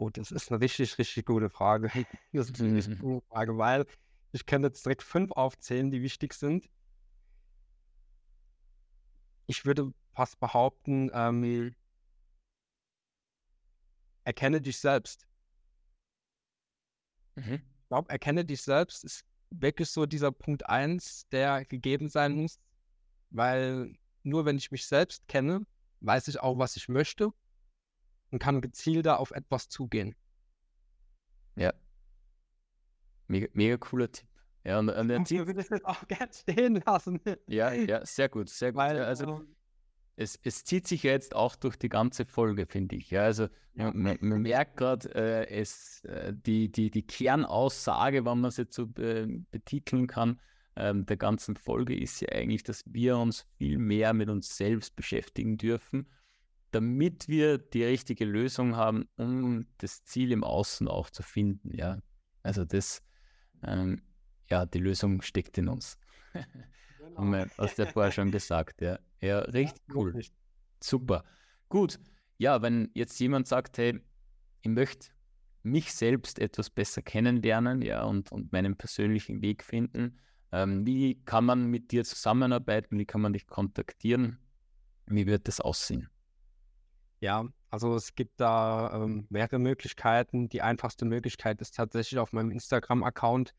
Oh, 0.00 0.08
das 0.08 0.30
ist 0.30 0.50
eine 0.50 0.62
richtig, 0.62 0.96
richtig 0.96 1.26
gute 1.26 1.50
Frage. 1.50 1.90
Das 2.32 2.48
ist 2.48 2.58
eine 2.58 2.74
richtig 2.74 2.98
gute 3.00 3.26
Frage, 3.26 3.58
weil 3.58 3.84
ich 4.32 4.46
kann 4.46 4.62
jetzt 4.62 4.86
direkt 4.86 5.02
fünf 5.02 5.30
aufzählen, 5.32 5.90
die 5.90 6.00
wichtig 6.00 6.32
sind. 6.32 6.70
Ich 9.46 9.66
würde 9.66 9.92
fast 10.14 10.40
behaupten, 10.40 11.10
ähm, 11.12 11.74
erkenne 14.24 14.62
dich 14.62 14.78
selbst. 14.78 15.26
Mhm. 17.34 17.60
Ich 17.82 17.88
glaube, 17.88 18.08
erkenne 18.08 18.46
dich 18.46 18.62
selbst 18.62 19.04
ist 19.04 19.26
wirklich 19.50 19.90
so 19.90 20.06
dieser 20.06 20.32
Punkt 20.32 20.64
eins, 20.66 21.28
der 21.28 21.66
gegeben 21.66 22.08
sein 22.08 22.36
muss, 22.36 22.58
weil 23.28 23.98
nur 24.22 24.46
wenn 24.46 24.56
ich 24.56 24.70
mich 24.70 24.86
selbst 24.86 25.28
kenne, 25.28 25.66
weiß 26.00 26.28
ich 26.28 26.40
auch, 26.40 26.56
was 26.56 26.76
ich 26.76 26.88
möchte 26.88 27.34
und 28.30 28.38
kann 28.40 28.60
gezielter 28.60 29.18
auf 29.20 29.30
etwas 29.32 29.68
zugehen. 29.68 30.14
Ja. 31.56 31.72
Mega, 33.28 33.48
mega 33.52 33.76
cooler 33.76 34.10
Tipp. 34.10 34.28
Ja, 34.64 34.78
und, 34.78 34.88
und 34.90 35.10
er 35.10 35.18
Ich 35.20 35.24
zieht, 35.26 35.46
würde 35.46 35.60
es 35.60 35.68
jetzt 35.68 35.84
auch 35.84 36.06
gern 36.08 36.28
stehen 36.32 36.82
lassen. 36.84 37.20
ja, 37.46 37.72
ja, 37.72 38.04
sehr 38.04 38.28
gut, 38.28 38.48
sehr 38.48 38.72
gut. 38.72 38.78
Weil, 38.78 38.96
Ja, 38.98 39.04
also 39.04 39.24
ähm, 39.26 39.56
es, 40.16 40.38
es 40.42 40.64
zieht 40.64 40.86
sich 40.86 41.02
ja 41.02 41.12
jetzt 41.12 41.34
auch 41.34 41.56
durch 41.56 41.76
die 41.76 41.88
ganze 41.88 42.26
Folge, 42.26 42.66
finde 42.66 42.96
ich. 42.96 43.10
Ja, 43.10 43.22
also 43.22 43.48
Ja. 43.74 43.90
man, 43.92 44.18
man 44.20 44.42
merkt 44.42 44.76
gerade, 44.76 45.14
äh, 45.14 45.48
es, 45.48 46.04
äh, 46.04 46.34
die, 46.34 46.70
die, 46.70 46.90
die 46.90 47.06
Kernaussage, 47.06 48.24
wenn 48.26 48.40
man 48.40 48.44
es 48.46 48.58
jetzt 48.58 48.74
so 48.74 48.82
äh, 48.98 49.26
betiteln 49.50 50.06
kann, 50.06 50.40
ähm, 50.76 51.06
der 51.06 51.16
ganzen 51.16 51.56
Folge 51.56 51.96
ist 51.98 52.20
ja 52.20 52.28
eigentlich, 52.30 52.62
dass 52.62 52.82
wir 52.86 53.16
uns 53.16 53.46
viel 53.56 53.78
mehr 53.78 54.12
mit 54.12 54.28
uns 54.28 54.56
selbst 54.56 54.94
beschäftigen 54.94 55.56
dürfen, 55.56 56.06
damit 56.70 57.28
wir 57.28 57.58
die 57.58 57.84
richtige 57.84 58.24
Lösung 58.24 58.76
haben, 58.76 59.08
um 59.16 59.66
das 59.78 60.04
Ziel 60.04 60.32
im 60.32 60.44
Außen 60.44 60.88
auch 60.88 61.10
zu 61.10 61.22
finden. 61.22 61.76
Ja, 61.76 62.00
also 62.42 62.64
das, 62.64 63.02
ähm, 63.62 64.02
ja, 64.48 64.66
die 64.66 64.78
Lösung 64.78 65.22
steckt 65.22 65.58
in 65.58 65.68
uns. 65.68 65.98
Haben 67.16 67.30
wir 67.32 67.50
aus 67.56 67.74
der 67.74 67.88
vorher 67.88 68.12
schon 68.12 68.30
gesagt, 68.30 68.80
ja. 68.80 68.98
Ja, 69.20 69.40
richtig 69.40 69.82
Ja, 69.88 69.94
cool. 69.94 70.20
Super. 70.82 71.24
Gut. 71.68 71.98
Ja, 72.38 72.62
wenn 72.62 72.90
jetzt 72.94 73.18
jemand 73.20 73.48
sagt, 73.48 73.78
hey, 73.78 74.00
ich 74.62 74.70
möchte 74.70 75.08
mich 75.62 75.92
selbst 75.92 76.38
etwas 76.38 76.70
besser 76.70 77.02
kennenlernen, 77.02 77.82
ja, 77.82 78.02
und, 78.04 78.32
und 78.32 78.52
meinen 78.52 78.76
persönlichen 78.76 79.42
Weg 79.42 79.62
finden, 79.62 80.18
ähm, 80.52 80.86
wie 80.86 81.22
kann 81.24 81.44
man 81.44 81.66
mit 81.66 81.92
dir 81.92 82.04
zusammenarbeiten? 82.04 82.98
Wie 82.98 83.06
kann 83.06 83.20
man 83.20 83.32
dich 83.32 83.46
kontaktieren? 83.46 84.38
Wie 85.06 85.26
wird 85.26 85.48
das 85.48 85.60
aussehen? 85.60 86.08
Ja, 87.20 87.44
also 87.70 87.94
es 87.94 88.14
gibt 88.14 88.40
da 88.40 88.92
ähm, 89.04 89.26
mehrere 89.30 89.58
Möglichkeiten. 89.58 90.48
Die 90.48 90.62
einfachste 90.62 91.04
Möglichkeit 91.04 91.60
ist 91.60 91.74
tatsächlich 91.74 92.18
auf 92.18 92.32
meinem 92.32 92.50
Instagram-Account, 92.50 93.54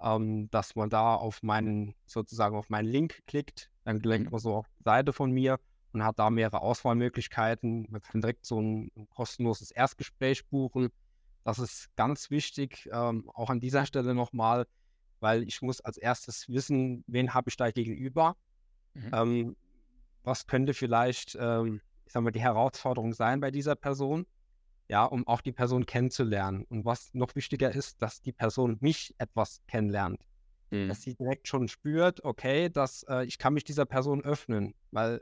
ähm, 0.00 0.48
dass 0.50 0.76
man 0.76 0.90
da 0.90 1.14
auf 1.14 1.42
meinen, 1.42 1.94
sozusagen 2.06 2.56
auf 2.56 2.70
meinen 2.70 2.88
Link 2.88 3.20
klickt. 3.26 3.70
Dann 3.84 4.00
gelangt 4.00 4.26
Mhm. 4.26 4.30
man 4.30 4.40
so 4.40 4.54
auf 4.54 4.66
die 4.78 4.84
Seite 4.84 5.12
von 5.12 5.32
mir 5.32 5.58
und 5.92 6.04
hat 6.04 6.18
da 6.18 6.30
mehrere 6.30 6.60
Auswahlmöglichkeiten. 6.60 7.86
Man 7.90 8.00
kann 8.00 8.20
direkt 8.20 8.46
so 8.46 8.60
ein, 8.60 8.90
ein 8.96 9.08
kostenloses 9.10 9.72
Erstgespräch 9.72 10.46
buchen. 10.46 10.90
Das 11.44 11.58
ist 11.58 11.88
ganz 11.96 12.30
wichtig, 12.30 12.88
ähm, 12.92 13.28
auch 13.34 13.50
an 13.50 13.60
dieser 13.60 13.86
Stelle 13.86 14.14
nochmal, 14.14 14.66
weil 15.20 15.42
ich 15.42 15.62
muss 15.62 15.80
als 15.80 15.96
erstes 15.96 16.48
wissen, 16.48 17.02
wen 17.08 17.34
habe 17.34 17.48
ich 17.50 17.56
da 17.56 17.70
gegenüber. 17.72 18.36
Mhm. 18.94 19.10
Ähm, 19.12 19.56
was 20.22 20.46
könnte 20.46 20.74
vielleicht, 20.74 21.36
ähm, 21.40 21.80
ich 22.10 22.12
sag 22.12 22.24
mal, 22.24 22.32
die 22.32 22.40
Herausforderung 22.40 23.12
sein 23.12 23.38
bei 23.38 23.52
dieser 23.52 23.76
Person? 23.76 24.26
Ja, 24.88 25.04
um 25.04 25.28
auch 25.28 25.42
die 25.42 25.52
Person 25.52 25.86
kennenzulernen. 25.86 26.64
Und 26.68 26.84
was 26.84 27.14
noch 27.14 27.36
wichtiger 27.36 27.70
ist, 27.70 28.02
dass 28.02 28.20
die 28.20 28.32
Person 28.32 28.78
mich 28.80 29.14
etwas 29.18 29.62
kennenlernt. 29.68 30.20
Mhm. 30.72 30.88
Dass 30.88 31.02
sie 31.02 31.14
direkt 31.14 31.46
schon 31.46 31.68
spürt, 31.68 32.24
okay, 32.24 32.68
dass 32.68 33.04
äh, 33.08 33.24
ich 33.26 33.38
kann 33.38 33.54
mich 33.54 33.62
dieser 33.62 33.86
Person 33.86 34.24
öffnen, 34.24 34.74
weil 34.90 35.20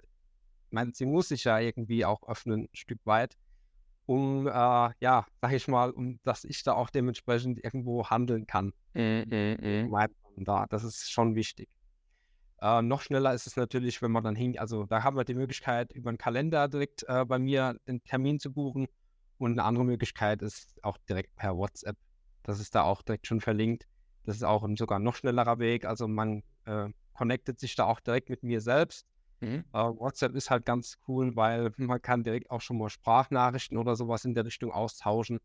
meine, 0.70 0.92
sie 0.94 1.04
muss 1.04 1.28
sich 1.28 1.44
ja 1.44 1.58
irgendwie 1.58 2.06
auch 2.06 2.26
öffnen, 2.26 2.62
ein 2.62 2.68
Stück 2.72 3.00
weit, 3.04 3.36
um, 4.06 4.46
äh, 4.46 4.50
ja, 4.50 5.26
sag 5.42 5.52
ich 5.52 5.68
mal, 5.68 5.90
um 5.90 6.18
dass 6.22 6.44
ich 6.44 6.62
da 6.62 6.72
auch 6.72 6.88
dementsprechend 6.88 7.62
irgendwo 7.62 8.08
handeln 8.08 8.46
kann. 8.46 8.72
Mhm, 8.94 9.26
mhm, 9.28 9.90
mhm. 9.90 10.44
Da. 10.44 10.64
Das 10.70 10.84
ist 10.84 11.12
schon 11.12 11.34
wichtig. 11.34 11.68
Äh, 12.60 12.82
noch 12.82 13.02
schneller 13.02 13.34
ist 13.34 13.46
es 13.46 13.56
natürlich, 13.56 14.02
wenn 14.02 14.10
man 14.10 14.24
dann 14.24 14.34
hin, 14.34 14.58
also 14.58 14.84
da 14.84 15.04
haben 15.04 15.16
wir 15.16 15.24
die 15.24 15.34
Möglichkeit, 15.34 15.92
über 15.92 16.08
einen 16.08 16.18
Kalender 16.18 16.68
direkt 16.68 17.04
äh, 17.08 17.24
bei 17.24 17.38
mir 17.38 17.76
den 17.86 18.02
Termin 18.04 18.40
zu 18.40 18.52
buchen. 18.52 18.88
Und 19.38 19.52
eine 19.52 19.64
andere 19.64 19.84
Möglichkeit 19.84 20.42
ist 20.42 20.82
auch 20.82 20.98
direkt 21.08 21.36
per 21.36 21.56
WhatsApp. 21.56 21.96
Das 22.42 22.58
ist 22.58 22.74
da 22.74 22.82
auch 22.82 23.02
direkt 23.02 23.26
schon 23.26 23.40
verlinkt. 23.40 23.86
Das 24.24 24.36
ist 24.36 24.42
auch 24.42 24.64
ein 24.64 24.76
sogar 24.76 24.98
noch 24.98 25.14
schnellerer 25.14 25.60
Weg. 25.60 25.84
Also 25.84 26.08
man 26.08 26.42
äh, 26.64 26.88
connectet 27.12 27.60
sich 27.60 27.76
da 27.76 27.84
auch 27.84 28.00
direkt 28.00 28.30
mit 28.30 28.42
mir 28.42 28.60
selbst. 28.60 29.06
Mhm. 29.40 29.64
Äh, 29.72 29.78
WhatsApp 29.78 30.34
ist 30.34 30.50
halt 30.50 30.66
ganz 30.66 30.98
cool, 31.06 31.36
weil 31.36 31.70
man 31.76 32.02
kann 32.02 32.24
direkt 32.24 32.50
auch 32.50 32.60
schon 32.60 32.78
mal 32.78 32.90
Sprachnachrichten 32.90 33.78
oder 33.78 33.94
sowas 33.94 34.24
in 34.24 34.34
der 34.34 34.44
Richtung 34.44 34.72
austauschen. 34.72 35.38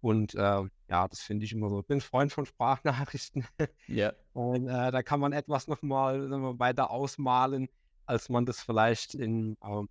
Und 0.00 0.34
äh, 0.34 0.62
ja, 0.88 1.06
das 1.06 1.20
finde 1.20 1.44
ich 1.44 1.52
immer 1.52 1.68
so. 1.68 1.80
Ich 1.80 1.86
bin 1.86 2.00
Freund 2.00 2.32
von 2.32 2.46
Sprachnachrichten. 2.46 3.46
Ja. 3.86 4.12
Und 4.32 4.68
äh, 4.68 4.90
da 4.90 5.02
kann 5.02 5.20
man 5.20 5.32
etwas 5.32 5.66
nochmal 5.66 6.30
weiter 6.58 6.90
ausmalen, 6.90 7.68
als 8.06 8.28
man 8.28 8.46
das 8.46 8.62
vielleicht 8.62 9.14
in, 9.14 9.56
äh, 9.62 9.82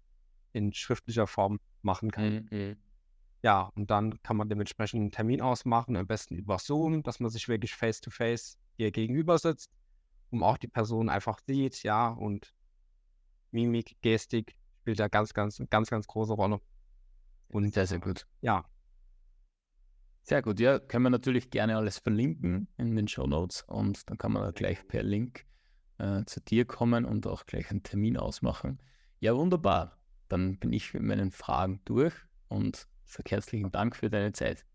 in 0.53 0.73
schriftlicher 0.73 1.27
Form 1.27 1.59
machen 1.81 2.11
kann. 2.11 2.47
Mhm. 2.49 2.77
Ja, 3.43 3.71
und 3.75 3.91
dann 3.91 4.21
kann 4.23 4.37
man 4.37 4.49
dementsprechend 4.49 5.01
einen 5.01 5.11
Termin 5.11 5.41
ausmachen, 5.41 5.95
am 5.95 6.07
besten 6.07 6.35
über 6.35 6.57
Zoom, 6.59 7.03
dass 7.03 7.19
man 7.19 7.29
sich 7.29 7.47
wirklich 7.47 7.75
face-to-face 7.75 8.53
-face 8.53 8.57
hier 8.77 8.91
gegenüber 8.91 9.37
sitzt, 9.37 9.71
um 10.31 10.43
auch 10.43 10.57
die 10.57 10.67
Person 10.67 11.09
einfach 11.09 11.39
sieht, 11.45 11.83
ja, 11.83 12.09
und 12.09 12.53
Mimik, 13.51 13.97
Gestik 14.01 14.55
spielt 14.81 14.99
da 14.99 15.07
ganz, 15.07 15.33
ganz, 15.33 15.61
ganz, 15.69 15.89
ganz 15.89 16.07
große 16.07 16.33
Rolle. 16.33 16.59
Und 17.49 17.73
sehr, 17.73 17.87
sehr 17.87 17.99
gut. 17.99 18.27
Ja, 18.41 18.65
sehr 20.27 20.41
gut, 20.41 20.59
ja, 20.59 20.77
können 20.77 21.03
wir 21.03 21.09
natürlich 21.09 21.51
gerne 21.51 21.77
alles 21.77 21.99
verlinken 21.99 22.67
in 22.75 22.93
den 22.97 23.07
Show 23.07 23.27
Notes 23.27 23.61
und 23.61 24.09
dann 24.09 24.17
kann 24.17 24.33
man 24.33 24.43
da 24.43 24.51
gleich 24.51 24.85
per 24.85 25.01
Link 25.01 25.45
äh, 25.99 26.25
zu 26.25 26.41
dir 26.41 26.65
kommen 26.65 27.05
und 27.05 27.25
auch 27.25 27.45
gleich 27.45 27.71
einen 27.71 27.81
Termin 27.81 28.17
ausmachen. 28.17 28.81
Ja, 29.21 29.37
wunderbar. 29.37 29.97
Dann 30.27 30.59
bin 30.59 30.73
ich 30.73 30.93
mit 30.93 31.03
meinen 31.03 31.31
Fragen 31.31 31.79
durch 31.85 32.13
und 32.49 32.89
sage 33.05 33.29
herzlichen 33.29 33.71
Dank 33.71 33.95
für 33.95 34.09
deine 34.09 34.33
Zeit. 34.33 34.65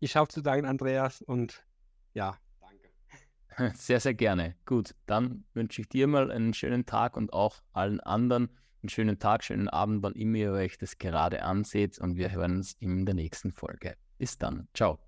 Ich 0.00 0.16
habe 0.16 0.28
zu 0.28 0.40
danken, 0.40 0.64
Andreas, 0.64 1.20
und 1.20 1.62
ja, 2.14 2.38
danke. 2.58 3.74
Sehr, 3.76 4.00
sehr 4.00 4.14
gerne. 4.14 4.56
Gut, 4.64 4.94
dann 5.04 5.44
wünsche 5.52 5.82
ich 5.82 5.90
dir 5.90 6.06
mal 6.06 6.30
einen 6.30 6.54
schönen 6.54 6.86
Tag 6.86 7.18
und 7.18 7.34
auch 7.34 7.62
allen 7.74 8.00
anderen 8.00 8.48
einen 8.82 8.88
schönen 8.88 9.18
Tag, 9.18 9.44
schönen 9.44 9.68
Abend, 9.68 10.02
wann 10.02 10.14
immer 10.14 10.38
ihr 10.38 10.52
euch 10.52 10.78
das 10.78 10.96
gerade 10.96 11.42
anseht 11.42 11.98
und 11.98 12.16
wir 12.16 12.30
hören 12.30 12.56
uns 12.56 12.72
in 12.80 13.04
der 13.04 13.14
nächsten 13.14 13.52
Folge. 13.52 13.96
Bis 14.24 14.38
dann. 14.38 14.68
Ciao. 14.72 15.03